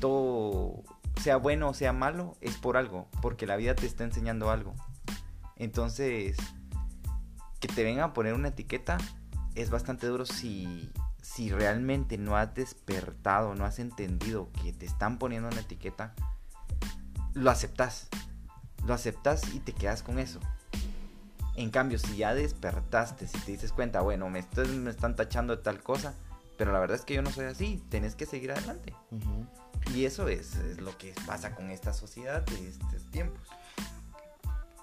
todo 0.00 0.82
sea 1.22 1.36
bueno 1.36 1.68
o 1.68 1.74
sea 1.74 1.92
malo, 1.92 2.36
es 2.40 2.56
por 2.56 2.76
algo, 2.76 3.08
porque 3.20 3.46
la 3.46 3.56
vida 3.56 3.74
te 3.74 3.86
está 3.86 4.04
enseñando 4.04 4.50
algo. 4.50 4.74
Entonces, 5.56 6.36
que 7.60 7.68
te 7.68 7.84
vengan 7.84 8.10
a 8.10 8.12
poner 8.12 8.34
una 8.34 8.48
etiqueta 8.48 8.98
es 9.54 9.70
bastante 9.70 10.06
duro 10.06 10.26
si, 10.26 10.90
si 11.20 11.50
realmente 11.50 12.18
no 12.18 12.36
has 12.36 12.54
despertado, 12.54 13.54
no 13.54 13.64
has 13.64 13.78
entendido 13.78 14.50
que 14.62 14.72
te 14.72 14.86
están 14.86 15.18
poniendo 15.18 15.48
una 15.48 15.60
etiqueta, 15.60 16.14
lo 17.34 17.50
aceptas. 17.50 18.08
Lo 18.84 18.94
aceptas 18.94 19.54
y 19.54 19.60
te 19.60 19.72
quedas 19.72 20.02
con 20.02 20.18
eso. 20.18 20.40
En 21.54 21.70
cambio, 21.70 21.98
si 21.98 22.16
ya 22.16 22.34
despertaste, 22.34 23.28
si 23.28 23.38
te 23.38 23.52
dices 23.52 23.72
cuenta, 23.72 24.00
bueno, 24.00 24.28
me, 24.28 24.40
están 24.40 25.14
tachando 25.14 25.54
de 25.54 25.62
tal 25.62 25.82
cosa, 25.82 26.14
pero 26.58 26.72
la 26.72 26.80
verdad 26.80 26.96
es 26.96 27.04
que 27.04 27.14
yo 27.14 27.22
no 27.22 27.30
soy 27.30 27.44
así, 27.44 27.80
tenés 27.90 28.16
que 28.16 28.26
seguir 28.26 28.52
adelante. 28.52 28.94
Y 29.94 30.06
eso 30.06 30.28
es, 30.28 30.56
lo 30.80 30.96
que 30.96 31.14
pasa 31.26 31.54
con 31.54 31.70
esta 31.70 31.92
sociedad 31.92 32.42
de 32.42 32.68
estos 32.68 33.04
tiempos. 33.10 33.46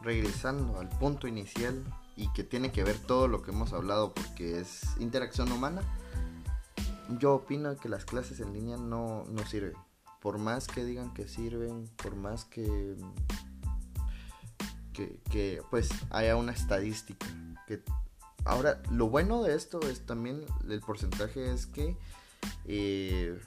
Regresando 0.01 0.79
al 0.79 0.87
punto 0.87 1.27
inicial 1.27 1.83
y 2.15 2.31
que 2.33 2.43
tiene 2.43 2.71
que 2.71 2.83
ver 2.83 2.97
todo 2.99 3.27
lo 3.27 3.41
que 3.41 3.51
hemos 3.51 3.73
hablado 3.73 4.13
porque 4.13 4.59
es 4.59 4.81
interacción 4.99 5.51
humana, 5.51 5.81
yo 7.17 7.33
opino 7.33 7.75
que 7.77 7.89
las 7.89 8.05
clases 8.05 8.39
en 8.39 8.53
línea 8.53 8.77
no, 8.77 9.25
no 9.25 9.45
sirven. 9.47 9.73
Por 10.21 10.37
más 10.37 10.67
que 10.67 10.85
digan 10.85 11.13
que 11.13 11.27
sirven, 11.27 11.89
por 11.95 12.15
más 12.15 12.45
que, 12.45 12.95
que, 15.31 15.63
pues 15.71 15.89
haya 16.11 16.35
una 16.35 16.51
estadística. 16.51 17.25
Que, 17.67 17.81
ahora, 18.45 18.81
lo 18.91 19.09
bueno 19.09 19.41
de 19.41 19.55
esto 19.55 19.79
es 19.81 20.05
también 20.05 20.45
el 20.69 20.81
porcentaje 20.81 21.51
es 21.51 21.65
que 21.65 21.97
eh, 22.65 23.39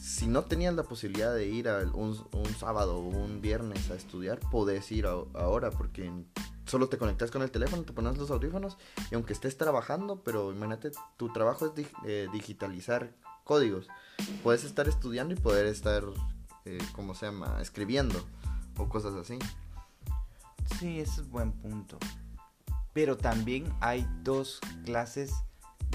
si 0.00 0.26
no 0.26 0.44
tenías 0.44 0.74
la 0.74 0.82
posibilidad 0.82 1.34
de 1.34 1.46
ir 1.46 1.68
a 1.68 1.78
un, 1.94 2.14
sábado 2.58 2.98
o 2.98 3.08
un 3.08 3.40
viernes 3.40 3.90
a 3.90 3.94
estudiar, 3.94 4.40
podés 4.50 4.90
ir 4.92 5.06
ahora 5.06 5.70
porque 5.70 6.10
solo 6.66 6.88
te 6.88 6.98
conectas 6.98 7.30
con 7.30 7.42
el 7.42 7.50
teléfono, 7.50 7.82
te 7.82 7.92
pones 7.92 8.18
los 8.18 8.30
audífonos 8.30 8.76
y 9.10 9.14
aunque 9.14 9.32
estés 9.32 9.56
trabajando, 9.56 10.22
pero 10.22 10.52
imagínate, 10.52 10.90
tu 11.16 11.32
trabajo 11.32 11.66
es 11.66 11.86
eh, 12.04 12.28
digitalizar 12.32 13.14
códigos. 13.44 13.88
Puedes 14.42 14.64
estar 14.64 14.88
estudiando 14.88 15.34
y 15.34 15.36
poder 15.36 15.66
estar, 15.66 16.04
eh, 16.64 16.78
¿cómo 16.92 17.14
se 17.14 17.26
llama?, 17.26 17.58
escribiendo 17.60 18.22
o 18.76 18.88
cosas 18.88 19.14
así. 19.14 19.38
Sí, 20.78 21.00
ese 21.00 21.22
es 21.22 21.28
buen 21.30 21.52
punto. 21.52 21.98
Pero 22.92 23.16
también 23.16 23.72
hay 23.80 24.06
dos 24.22 24.60
clases 24.84 25.32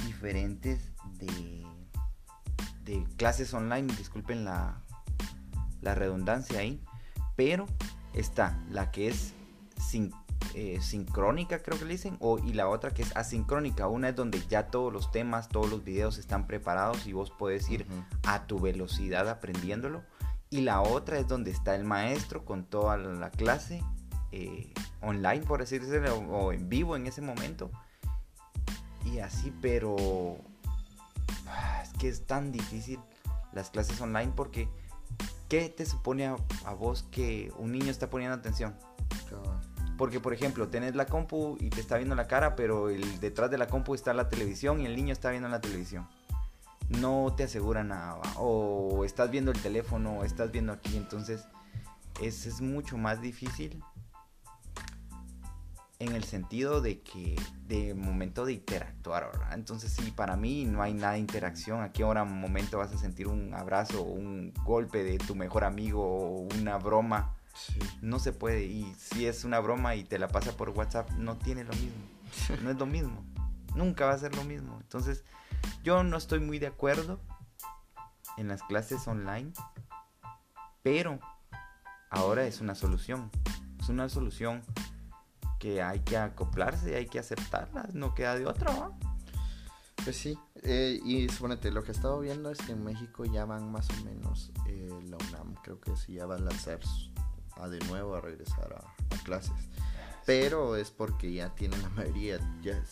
diferentes 0.05 0.91
de 1.19 1.65
de 2.85 3.03
clases 3.17 3.53
online, 3.53 3.93
disculpen 3.97 4.45
la, 4.45 4.81
la 5.81 5.95
redundancia 5.95 6.59
ahí, 6.59 6.81
pero 7.35 7.65
está 8.13 8.63
la 8.69 8.91
que 8.91 9.09
es 9.09 9.33
sin, 9.77 10.13
eh, 10.53 10.79
sincrónica, 10.81 11.61
creo 11.61 11.77
que 11.77 11.85
le 11.85 11.91
dicen, 11.91 12.15
o, 12.21 12.39
y 12.39 12.53
la 12.53 12.69
otra 12.69 12.91
que 12.91 13.01
es 13.01 13.15
asincrónica. 13.17 13.87
Una 13.87 14.09
es 14.09 14.15
donde 14.15 14.41
ya 14.47 14.67
todos 14.67 14.93
los 14.93 15.11
temas, 15.11 15.49
todos 15.49 15.69
los 15.69 15.83
videos 15.83 16.17
están 16.17 16.47
preparados 16.47 17.07
y 17.07 17.13
vos 17.13 17.31
puedes 17.37 17.69
ir 17.69 17.85
a 18.25 18.45
tu 18.45 18.59
velocidad 18.59 19.27
aprendiéndolo. 19.27 20.03
Y 20.49 20.61
la 20.61 20.81
otra 20.81 21.19
es 21.19 21.27
donde 21.27 21.51
está 21.51 21.75
el 21.75 21.83
maestro 21.83 22.45
con 22.45 22.63
toda 22.63 22.95
la 22.97 23.31
clase 23.31 23.83
eh, 24.31 24.73
online, 25.01 25.45
por 25.45 25.59
decirlo, 25.59 26.15
o 26.15 26.53
en 26.53 26.69
vivo 26.69 26.95
en 26.95 27.07
ese 27.07 27.21
momento. 27.21 27.69
Y 29.03 29.19
así, 29.19 29.53
pero 29.61 30.37
que 31.97 32.09
es 32.09 32.25
tan 32.25 32.51
difícil 32.51 32.99
las 33.53 33.69
clases 33.69 33.99
online 34.01 34.31
porque 34.35 34.69
¿qué 35.49 35.69
te 35.69 35.85
supone 35.85 36.25
a, 36.25 36.73
vos 36.73 37.03
que 37.11 37.51
un 37.57 37.71
niño 37.71 37.89
está 37.89 38.09
poniendo 38.09 38.35
atención? 38.35 38.75
Porque, 39.97 40.19
por 40.19 40.33
ejemplo, 40.33 40.67
tenés 40.67 40.95
la 40.95 41.05
compu 41.05 41.57
y 41.59 41.69
te 41.69 41.79
está 41.79 41.97
viendo 41.97 42.15
la 42.15 42.27
cara, 42.27 42.55
pero 42.55 42.89
el, 42.89 43.19
detrás 43.21 43.49
de 43.49 43.57
la 43.57 43.67
compu 43.67 43.95
está 43.95 44.13
la 44.13 44.27
televisión 44.27 44.81
y 44.81 44.85
el 44.85 44.95
niño 44.95 45.13
está 45.13 45.29
viendo 45.29 45.47
la 45.47 45.61
televisión. 45.61 46.07
No 46.89 47.33
te 47.35 47.43
asegura 47.43 47.83
nada. 47.83 48.19
O 48.37 49.05
estás 49.05 49.31
viendo 49.31 49.51
el 49.51 49.61
teléfono, 49.61 50.19
o 50.19 50.23
estás 50.25 50.51
viendo 50.51 50.73
aquí. 50.73 50.97
Entonces, 50.97 51.47
es, 52.21 52.45
es 52.45 52.59
mucho 52.59 52.97
más 52.97 53.21
difícil 53.21 53.81
en 55.99 56.13
el 56.13 56.23
sentido 56.23 56.81
de 56.81 57.01
que 57.01 57.35
de 57.67 57.93
momento 57.93 58.45
de 58.45 58.53
interactuar, 58.53 59.31
¿verdad? 59.31 59.53
Entonces 59.53 59.91
sí, 59.91 60.11
para 60.11 60.35
mí 60.35 60.65
no 60.65 60.81
hay 60.81 60.93
nada 60.93 61.13
de 61.13 61.19
interacción. 61.19 61.81
¿A 61.81 61.91
qué 61.91 62.03
hora 62.03 62.25
momento 62.25 62.79
vas 62.79 62.93
a 62.93 62.97
sentir 62.97 63.27
un 63.27 63.53
abrazo, 63.53 64.01
un 64.01 64.53
golpe 64.63 65.03
de 65.03 65.17
tu 65.17 65.35
mejor 65.35 65.63
amigo 65.63 66.03
o 66.03 66.47
una 66.59 66.77
broma? 66.77 67.35
No 68.01 68.19
se 68.19 68.33
puede. 68.33 68.65
Y 68.65 68.93
si 68.95 69.25
es 69.25 69.45
una 69.45 69.59
broma 69.59 69.95
y 69.95 70.03
te 70.03 70.19
la 70.19 70.27
pasa 70.27 70.57
por 70.57 70.69
WhatsApp, 70.71 71.09
no 71.11 71.37
tiene 71.37 71.63
lo 71.63 71.73
mismo. 71.73 72.03
No 72.63 72.69
es 72.69 72.77
lo 72.77 72.85
mismo. 72.85 73.23
Nunca 73.75 74.05
va 74.05 74.13
a 74.13 74.17
ser 74.17 74.35
lo 74.35 74.43
mismo. 74.43 74.77
Entonces, 74.81 75.23
yo 75.83 76.03
no 76.03 76.17
estoy 76.17 76.39
muy 76.39 76.59
de 76.59 76.67
acuerdo 76.67 77.21
en 78.37 78.49
las 78.49 78.61
clases 78.63 79.07
online, 79.07 79.53
pero 80.83 81.19
ahora 82.09 82.45
es 82.45 82.59
una 82.59 82.75
solución. 82.75 83.31
Es 83.79 83.87
una 83.87 84.09
solución 84.09 84.63
que 85.59 85.81
hay 85.81 85.99
que 86.01 86.17
acoplarse, 86.17 86.95
hay 86.95 87.07
que 87.07 87.19
aceptarlas, 87.19 87.93
no 87.93 88.13
queda 88.13 88.35
de 88.35 88.45
otra, 88.45 88.73
¿no? 88.73 88.97
Pues 90.03 90.17
sí, 90.17 90.37
eh, 90.61 90.99
y 91.03 91.27
suponete, 91.29 91.71
lo 91.71 91.83
que 91.83 91.91
he 91.91 91.95
estado 91.95 92.19
viendo 92.19 92.51
es 92.51 92.59
que 92.59 92.73
en 92.73 92.83
México 92.83 93.25
ya 93.25 93.45
van 93.45 93.71
más 93.71 93.89
o 93.89 94.05
menos, 94.05 94.51
eh, 94.67 94.89
la 95.09 95.17
UNAM 95.17 95.55
creo 95.63 95.79
que 95.79 95.95
sí 95.95 96.13
ya 96.13 96.25
va 96.25 96.35
a 96.35 96.39
lanzar 96.39 96.79
a 97.55 97.67
de 97.67 97.79
nuevo 97.87 98.15
a 98.15 98.21
regresar 98.21 98.73
a, 98.73 99.17
clases. 99.23 99.69
Pero 100.25 100.75
es 100.75 100.91
porque 100.91 101.31
ya 101.33 101.55
tienen 101.55 101.81
la 101.81 101.89
mayoría, 101.89 102.39
ya 102.61 102.83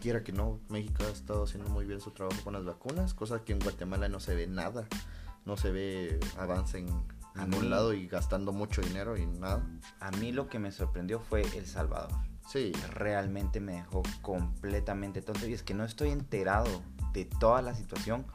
quiera 0.00 0.22
que 0.22 0.32
no, 0.32 0.60
México 0.68 1.04
ha 1.04 1.10
estado 1.10 1.44
haciendo 1.44 1.68
muy 1.70 1.84
bien 1.84 2.00
su 2.00 2.10
trabajo 2.10 2.40
con 2.44 2.52
las 2.52 2.64
vacunas, 2.64 3.14
cosa 3.14 3.44
que 3.44 3.52
en 3.52 3.58
Guatemala 3.58 4.08
no 4.08 4.20
se 4.20 4.34
ve 4.34 4.46
nada, 4.46 4.86
no 5.44 5.56
se 5.56 5.72
ve 5.72 6.20
avance 6.38 6.78
en 6.78 6.88
a 7.34 7.46
ningún 7.46 7.70
lado 7.70 7.92
y 7.94 8.06
gastando 8.08 8.52
mucho 8.52 8.82
dinero 8.82 9.16
y 9.16 9.26
nada. 9.26 9.64
A 10.00 10.10
mí 10.12 10.32
lo 10.32 10.48
que 10.48 10.58
me 10.58 10.72
sorprendió 10.72 11.20
fue 11.20 11.42
El 11.56 11.66
Salvador. 11.66 12.10
Sí. 12.48 12.72
Realmente 12.90 13.60
me 13.60 13.74
dejó 13.74 14.02
completamente 14.20 15.22
tonto 15.22 15.46
y 15.46 15.54
es 15.54 15.62
que 15.62 15.74
no 15.74 15.84
estoy 15.84 16.10
enterado 16.10 16.82
de 17.12 17.24
toda 17.24 17.62
la 17.62 17.74
situación, 17.74 18.26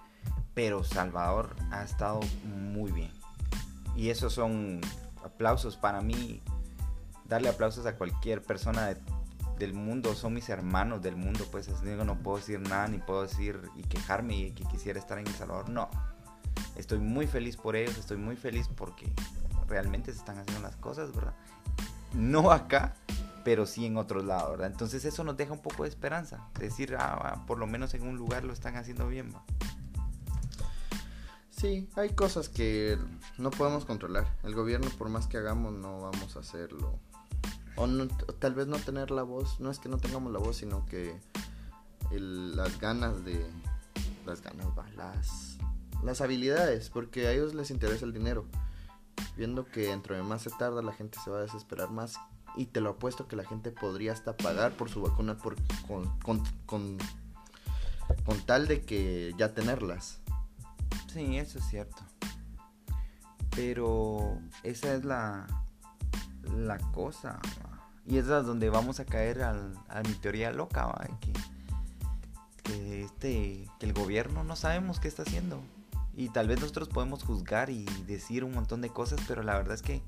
pero 0.53 0.83
Salvador 0.83 1.55
ha 1.71 1.83
estado 1.83 2.19
muy 2.43 2.91
bien. 2.91 3.11
Y 3.95 4.09
esos 4.09 4.33
son 4.33 4.81
aplausos 5.23 5.77
para 5.77 6.01
mí. 6.01 6.41
Darle 7.25 7.49
aplausos 7.49 7.85
a 7.85 7.95
cualquier 7.95 8.41
persona 8.41 8.95
del 9.59 9.73
mundo, 9.73 10.15
son 10.15 10.33
mis 10.33 10.49
hermanos 10.49 11.01
del 11.01 11.15
mundo, 11.15 11.45
pues 11.51 11.67
digo, 11.83 12.05
no 12.05 12.15
puedo 12.19 12.37
decir 12.37 12.59
nada, 12.59 12.87
ni 12.87 12.99
puedo 12.99 13.23
decir 13.23 13.59
y 13.75 13.81
quejarme 13.83 14.37
y 14.37 14.51
que 14.51 14.63
quisiera 14.65 14.99
estar 14.99 15.17
en 15.17 15.27
El 15.27 15.33
Salvador, 15.33 15.69
no. 15.69 15.89
Estoy 16.77 16.99
muy 16.99 17.27
feliz 17.27 17.57
por 17.57 17.75
ellos, 17.75 17.97
estoy 17.97 18.17
muy 18.17 18.35
feliz 18.35 18.69
porque 18.75 19.11
realmente 19.67 20.11
se 20.11 20.19
están 20.19 20.37
haciendo 20.37 20.61
las 20.61 20.75
cosas, 20.77 21.13
¿verdad? 21.13 21.33
No 22.13 22.51
acá, 22.51 22.95
pero 23.43 23.65
sí 23.65 23.85
en 23.85 23.97
otros 23.97 24.23
lados, 24.23 24.51
¿verdad? 24.51 24.67
Entonces 24.71 25.03
eso 25.03 25.23
nos 25.23 25.35
deja 25.35 25.51
un 25.53 25.61
poco 25.61 25.83
de 25.83 25.89
esperanza, 25.89 26.47
decir, 26.59 26.95
ah, 26.97 27.43
por 27.47 27.57
lo 27.57 27.67
menos 27.67 27.93
en 27.93 28.03
un 28.03 28.15
lugar 28.15 28.43
lo 28.43 28.53
están 28.53 28.75
haciendo 28.75 29.07
bien, 29.07 29.33
¿va? 29.33 29.43
Sí, 31.57 31.89
hay 31.95 32.11
cosas 32.11 32.49
que 32.49 32.99
no 33.39 33.49
podemos 33.49 33.83
controlar. 33.83 34.31
El 34.43 34.53
gobierno, 34.53 34.89
por 34.95 35.09
más 35.09 35.25
que 35.25 35.37
hagamos, 35.37 35.73
no 35.73 36.01
vamos 36.01 36.35
a 36.35 36.39
hacerlo. 36.39 36.99
O, 37.75 37.87
tal 38.39 38.53
vez 38.53 38.67
no 38.67 38.77
tener 38.77 39.09
la 39.09 39.23
voz. 39.23 39.59
No 39.59 39.71
es 39.71 39.79
que 39.79 39.89
no 39.89 39.97
tengamos 39.97 40.31
la 40.31 40.37
voz, 40.37 40.57
sino 40.57 40.85
que 40.85 41.19
las 42.11 42.79
ganas 42.79 43.25
de. 43.25 43.43
Las 44.27 44.43
ganas, 44.43 44.67
las, 44.95 45.56
las 46.07 46.21
habilidades, 46.21 46.89
porque 46.89 47.27
a 47.27 47.31
ellos 47.31 47.53
les 47.53 47.69
interesa 47.69 48.05
el 48.05 48.13
dinero. 48.13 48.45
Viendo 49.35 49.65
que 49.65 49.89
dentro 49.89 50.15
de 50.15 50.23
más 50.23 50.41
se 50.41 50.49
tarda, 50.49 50.81
la 50.81 50.93
gente 50.93 51.19
se 51.23 51.29
va 51.29 51.37
a 51.37 51.41
desesperar 51.41 51.91
más. 51.91 52.15
Y 52.55 52.65
te 52.65 52.81
lo 52.81 52.91
apuesto 52.91 53.27
que 53.27 53.35
la 53.35 53.45
gente 53.45 53.71
podría 53.71 54.13
hasta 54.13 54.35
pagar 54.35 54.71
por 54.71 54.89
su 54.89 55.01
vacuna 55.01 55.37
por, 55.37 55.55
con, 55.85 56.09
con 56.65 56.97
tal 58.45 58.67
de 58.67 58.81
que 58.81 59.33
ya 59.37 59.53
tenerlas. 59.53 60.19
Sí, 61.13 61.37
eso 61.37 61.59
es 61.59 61.65
cierto. 61.65 62.01
Pero 63.55 64.39
esa 64.63 64.93
es 64.93 65.03
la, 65.03 65.45
la 66.55 66.77
cosa. 66.91 67.39
Y 68.05 68.17
es 68.17 68.27
donde 68.27 68.69
vamos 68.69 68.99
a 68.99 69.05
caer 69.05 69.43
al, 69.43 69.73
a 69.89 70.01
mi 70.01 70.13
teoría 70.13 70.51
loca, 70.51 70.89
Que, 71.19 71.33
que, 72.63 73.03
este, 73.03 73.67
que 73.79 73.85
el 73.85 73.93
gobierno 73.93 74.43
no 74.43 74.55
sabemos 74.55 74.99
qué 74.99 75.07
está 75.07 75.23
haciendo. 75.23 75.61
Y 76.17 76.29
tal 76.29 76.47
vez 76.47 76.59
nosotros 76.59 76.89
podemos 76.89 77.23
juzgar 77.23 77.69
y 77.69 77.85
decir 78.07 78.43
un 78.43 78.51
montón 78.51 78.81
de 78.81 78.89
cosas, 78.89 79.19
pero 79.27 79.43
la 79.43 79.55
verdad 79.55 79.75
es 79.75 79.83
que 79.83 80.01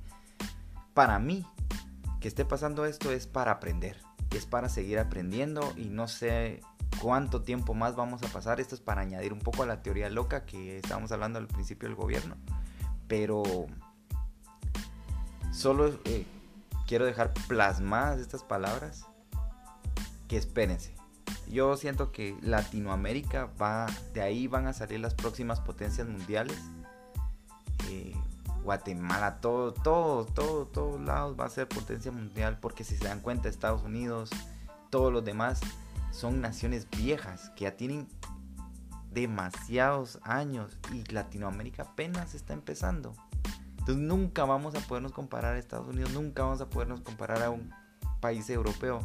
para 0.95 1.19
mí, 1.19 1.45
que 2.19 2.27
esté 2.27 2.45
pasando 2.45 2.85
esto 2.85 3.11
es 3.11 3.27
para 3.27 3.51
aprender. 3.51 4.01
Es 4.31 4.47
para 4.47 4.69
seguir 4.69 4.97
aprendiendo 4.97 5.71
y 5.77 5.85
no 5.85 6.07
sé 6.07 6.61
cuánto 6.99 7.43
tiempo 7.43 7.75
más 7.75 7.95
vamos 7.95 8.23
a 8.23 8.27
pasar. 8.27 8.59
Esto 8.59 8.73
es 8.73 8.81
para 8.81 9.01
añadir 9.01 9.33
un 9.33 9.39
poco 9.39 9.61
a 9.61 9.67
la 9.67 9.83
teoría 9.83 10.09
loca 10.09 10.47
que 10.47 10.77
estábamos 10.77 11.11
hablando 11.11 11.37
al 11.37 11.47
principio 11.47 11.87
del 11.87 11.95
gobierno. 11.95 12.37
Pero 13.07 13.43
solo 15.51 15.99
eh, 16.05 16.25
quiero 16.87 17.05
dejar 17.05 17.35
plasmadas 17.47 18.19
estas 18.19 18.43
palabras. 18.43 19.05
Que 20.27 20.37
espérense. 20.37 20.98
Yo 21.49 21.75
siento 21.77 22.11
que 22.11 22.37
Latinoamérica 22.41 23.49
va, 23.59 23.87
de 24.13 24.21
ahí 24.21 24.47
van 24.47 24.67
a 24.67 24.73
salir 24.73 24.99
las 24.99 25.15
próximas 25.15 25.59
potencias 25.59 26.07
mundiales. 26.07 26.57
Eh, 27.89 28.13
Guatemala, 28.63 29.39
todo, 29.41 29.73
todo, 29.73 30.25
todo, 30.25 30.67
todos 30.67 31.01
lados 31.01 31.35
va 31.39 31.45
a 31.45 31.49
ser 31.49 31.67
potencia 31.67 32.11
mundial 32.11 32.59
porque 32.59 32.83
si 32.83 32.95
se 32.95 33.05
dan 33.05 33.21
cuenta 33.21 33.49
Estados 33.49 33.83
Unidos, 33.83 34.29
todos 34.91 35.11
los 35.11 35.23
demás 35.23 35.61
son 36.11 36.41
naciones 36.41 36.87
viejas 36.89 37.49
que 37.55 37.63
ya 37.63 37.75
tienen 37.75 38.07
demasiados 39.11 40.19
años 40.21 40.77
y 40.93 41.03
Latinoamérica 41.11 41.83
apenas 41.83 42.35
está 42.35 42.53
empezando. 42.53 43.15
Entonces 43.79 43.97
nunca 43.97 44.45
vamos 44.45 44.75
a 44.75 44.81
podernos 44.81 45.13
comparar 45.13 45.55
a 45.55 45.59
Estados 45.59 45.87
Unidos, 45.87 46.11
nunca 46.13 46.43
vamos 46.43 46.61
a 46.61 46.69
podernos 46.69 47.01
comparar 47.01 47.41
a 47.41 47.49
un 47.49 47.71
país 48.19 48.49
europeo 48.51 48.99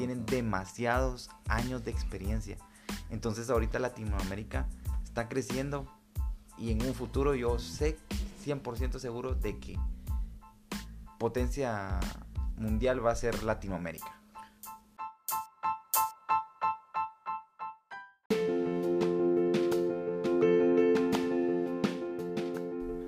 tienen 0.00 0.24
demasiados 0.24 1.28
años 1.46 1.84
de 1.84 1.90
experiencia. 1.90 2.56
Entonces 3.10 3.50
ahorita 3.50 3.78
Latinoamérica 3.78 4.66
está 5.04 5.28
creciendo 5.28 5.86
y 6.56 6.70
en 6.70 6.80
un 6.86 6.94
futuro 6.94 7.34
yo 7.34 7.58
sé 7.58 7.98
100% 8.42 8.98
seguro 8.98 9.34
de 9.34 9.58
que 9.58 9.78
potencia 11.18 12.00
mundial 12.56 13.04
va 13.04 13.10
a 13.10 13.14
ser 13.14 13.42
Latinoamérica. 13.42 14.18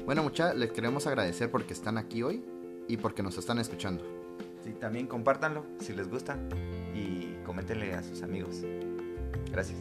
Bueno, 0.05 0.25
mucha, 0.25 0.53
les 0.53 0.73
queremos 0.73 1.07
agradecer 1.07 1.51
porque 1.51 1.73
están 1.73 1.97
aquí 1.97 2.23
hoy 2.23 2.45
y 2.87 2.99
porque 2.99 3.23
nos 3.23 3.39
están 3.39 3.59
escuchando. 3.59 4.05
Sí, 4.63 4.73
también 4.75 5.07
compártanlo 5.07 5.65
si 5.81 5.95
les 5.95 6.11
gusta 6.11 6.37
coméntenle 7.53 7.93
a 7.93 8.03
sus 8.03 8.23
amigos. 8.23 8.63
Gracias. 9.51 9.79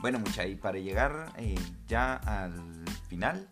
Bueno, 0.00 0.18
mucha, 0.18 0.46
y 0.46 0.56
para 0.56 0.78
llegar 0.78 1.32
eh, 1.38 1.54
ya 1.86 2.16
al 2.16 2.84
final, 3.08 3.48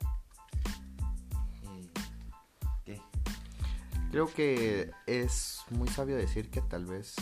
Creo 4.10 4.26
que 4.26 4.90
es 5.06 5.62
muy 5.70 5.88
sabio 5.88 6.16
decir 6.16 6.50
que 6.50 6.60
tal 6.60 6.84
vez 6.84 7.14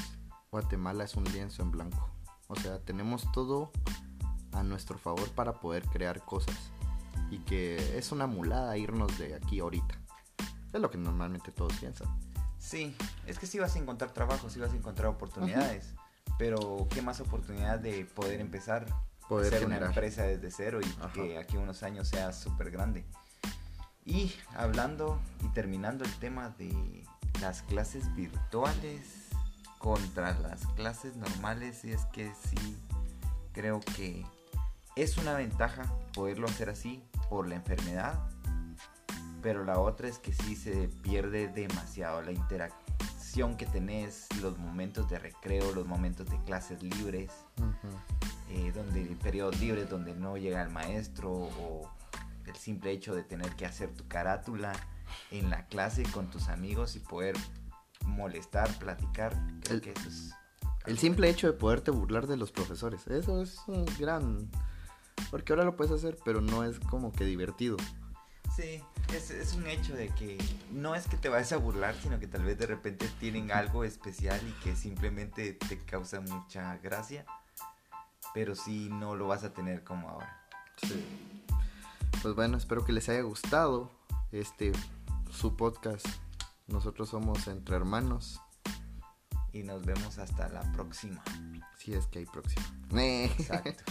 Guatemala 0.50 1.04
es 1.04 1.14
un 1.14 1.22
lienzo 1.22 1.62
en 1.62 1.70
blanco. 1.70 2.10
O 2.48 2.56
sea, 2.56 2.80
tenemos 2.80 3.30
todo 3.30 3.70
a 4.52 4.62
nuestro 4.62 4.98
favor 4.98 5.30
para 5.30 5.54
poder 5.54 5.84
crear 5.86 6.24
cosas. 6.24 6.56
Y 7.30 7.38
que 7.38 7.98
es 7.98 8.12
una 8.12 8.26
mulada 8.26 8.76
irnos 8.76 9.16
de 9.18 9.34
aquí 9.34 9.60
ahorita. 9.60 9.94
Es 10.72 10.80
lo 10.80 10.90
que 10.90 10.98
normalmente 10.98 11.52
todos 11.52 11.72
piensan. 11.74 12.08
Sí, 12.58 12.94
es 13.26 13.38
que 13.38 13.46
sí 13.46 13.58
vas 13.58 13.74
a 13.76 13.78
encontrar 13.78 14.12
trabajo, 14.12 14.50
sí 14.50 14.60
vas 14.60 14.72
a 14.72 14.76
encontrar 14.76 15.08
oportunidades. 15.08 15.94
Pero 16.38 16.86
qué 16.90 17.02
más 17.02 17.20
oportunidad 17.20 17.78
de 17.78 18.04
poder 18.04 18.40
empezar 18.40 18.86
poder 19.30 19.52
ser 19.52 19.64
una 19.64 19.78
empresa 19.78 20.24
desde 20.24 20.50
cero 20.50 20.80
y 20.82 21.10
que 21.12 21.38
aquí 21.38 21.56
unos 21.56 21.84
años 21.84 22.08
sea 22.08 22.32
súper 22.32 22.72
grande. 22.72 23.04
Y 24.04 24.34
hablando 24.56 25.20
y 25.44 25.48
terminando 25.48 26.04
el 26.04 26.12
tema 26.14 26.48
de 26.58 27.04
las 27.40 27.62
clases 27.62 28.12
virtuales 28.16 29.28
contra 29.78 30.36
las 30.40 30.66
clases 30.74 31.16
normales, 31.16 31.84
y 31.84 31.92
es 31.92 32.04
que 32.06 32.32
sí 32.34 32.76
creo 33.52 33.78
que 33.96 34.26
es 34.96 35.16
una 35.18 35.34
ventaja 35.34 35.82
poderlo 36.14 36.46
hacer 36.46 36.68
así 36.70 37.02
por 37.28 37.48
la 37.48 37.54
enfermedad, 37.54 38.18
pero 39.42 39.64
la 39.64 39.78
otra 39.78 40.08
es 40.08 40.18
que 40.18 40.32
sí 40.32 40.56
se 40.56 40.88
pierde 41.02 41.48
demasiado 41.48 42.22
la 42.22 42.32
interacción 42.32 43.56
que 43.56 43.66
tenés, 43.66 44.26
los 44.42 44.58
momentos 44.58 45.08
de 45.08 45.18
recreo, 45.18 45.72
los 45.72 45.86
momentos 45.86 46.28
de 46.28 46.42
clases 46.44 46.82
libres, 46.82 47.30
eh, 48.50 48.72
donde 48.74 49.02
periodos 49.22 49.60
libres 49.60 49.88
donde 49.88 50.14
no 50.14 50.36
llega 50.36 50.62
el 50.62 50.70
maestro 50.70 51.30
o 51.32 51.88
el 52.46 52.56
simple 52.56 52.90
hecho 52.90 53.14
de 53.14 53.22
tener 53.22 53.54
que 53.54 53.66
hacer 53.66 53.94
tu 53.94 54.06
carátula 54.08 54.72
en 55.30 55.50
la 55.50 55.66
clase 55.66 56.02
con 56.12 56.30
tus 56.30 56.48
amigos 56.48 56.96
y 56.96 56.98
poder 57.00 57.36
molestar, 58.04 58.68
platicar, 58.78 59.32
el, 59.70 59.80
que 59.80 59.92
eso 59.92 60.08
es... 60.08 60.34
El 60.86 60.98
simple 60.98 61.28
hecho 61.28 61.46
de 61.46 61.52
poderte 61.52 61.90
burlar 61.90 62.26
de 62.26 62.36
los 62.36 62.50
profesores, 62.50 63.06
eso 63.06 63.42
es 63.42 63.60
un 63.68 63.86
gran... 63.98 64.50
Porque 65.30 65.52
ahora 65.52 65.64
lo 65.64 65.76
puedes 65.76 65.92
hacer, 65.92 66.18
pero 66.24 66.40
no 66.40 66.64
es 66.64 66.80
como 66.80 67.12
que 67.12 67.24
divertido. 67.24 67.76
Sí, 68.54 68.82
es, 69.14 69.30
es, 69.30 69.54
un 69.54 69.66
hecho 69.66 69.94
de 69.94 70.08
que 70.08 70.36
no 70.72 70.94
es 70.94 71.06
que 71.06 71.16
te 71.16 71.28
vayas 71.28 71.52
a 71.52 71.56
burlar, 71.56 71.94
sino 72.02 72.18
que 72.18 72.26
tal 72.26 72.44
vez 72.44 72.58
de 72.58 72.66
repente 72.66 73.08
tienen 73.20 73.52
algo 73.52 73.84
especial 73.84 74.40
y 74.46 74.52
que 74.64 74.74
simplemente 74.74 75.52
te 75.52 75.78
causa 75.78 76.20
mucha 76.20 76.76
gracia, 76.78 77.24
pero 78.34 78.56
sí 78.56 78.88
no 78.90 79.14
lo 79.14 79.28
vas 79.28 79.44
a 79.44 79.54
tener 79.54 79.84
como 79.84 80.08
ahora. 80.08 80.42
Sí 80.82 81.30
pues 82.22 82.34
bueno, 82.34 82.58
espero 82.58 82.84
que 82.84 82.92
les 82.92 83.08
haya 83.08 83.22
gustado 83.22 83.90
este 84.30 84.72
su 85.30 85.56
podcast. 85.56 86.06
Nosotros 86.66 87.08
somos 87.08 87.46
entre 87.46 87.76
hermanos. 87.76 88.40
Y 89.52 89.62
nos 89.62 89.84
vemos 89.84 90.18
hasta 90.18 90.48
la 90.48 90.60
próxima. 90.72 91.22
Si 91.78 91.94
es 91.94 92.06
que 92.06 92.20
hay 92.20 92.26
próxima. 92.26 92.64
Exacto. 92.94 93.82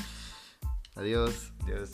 Adiós. 1.00 1.54
Adiós. 1.64 1.92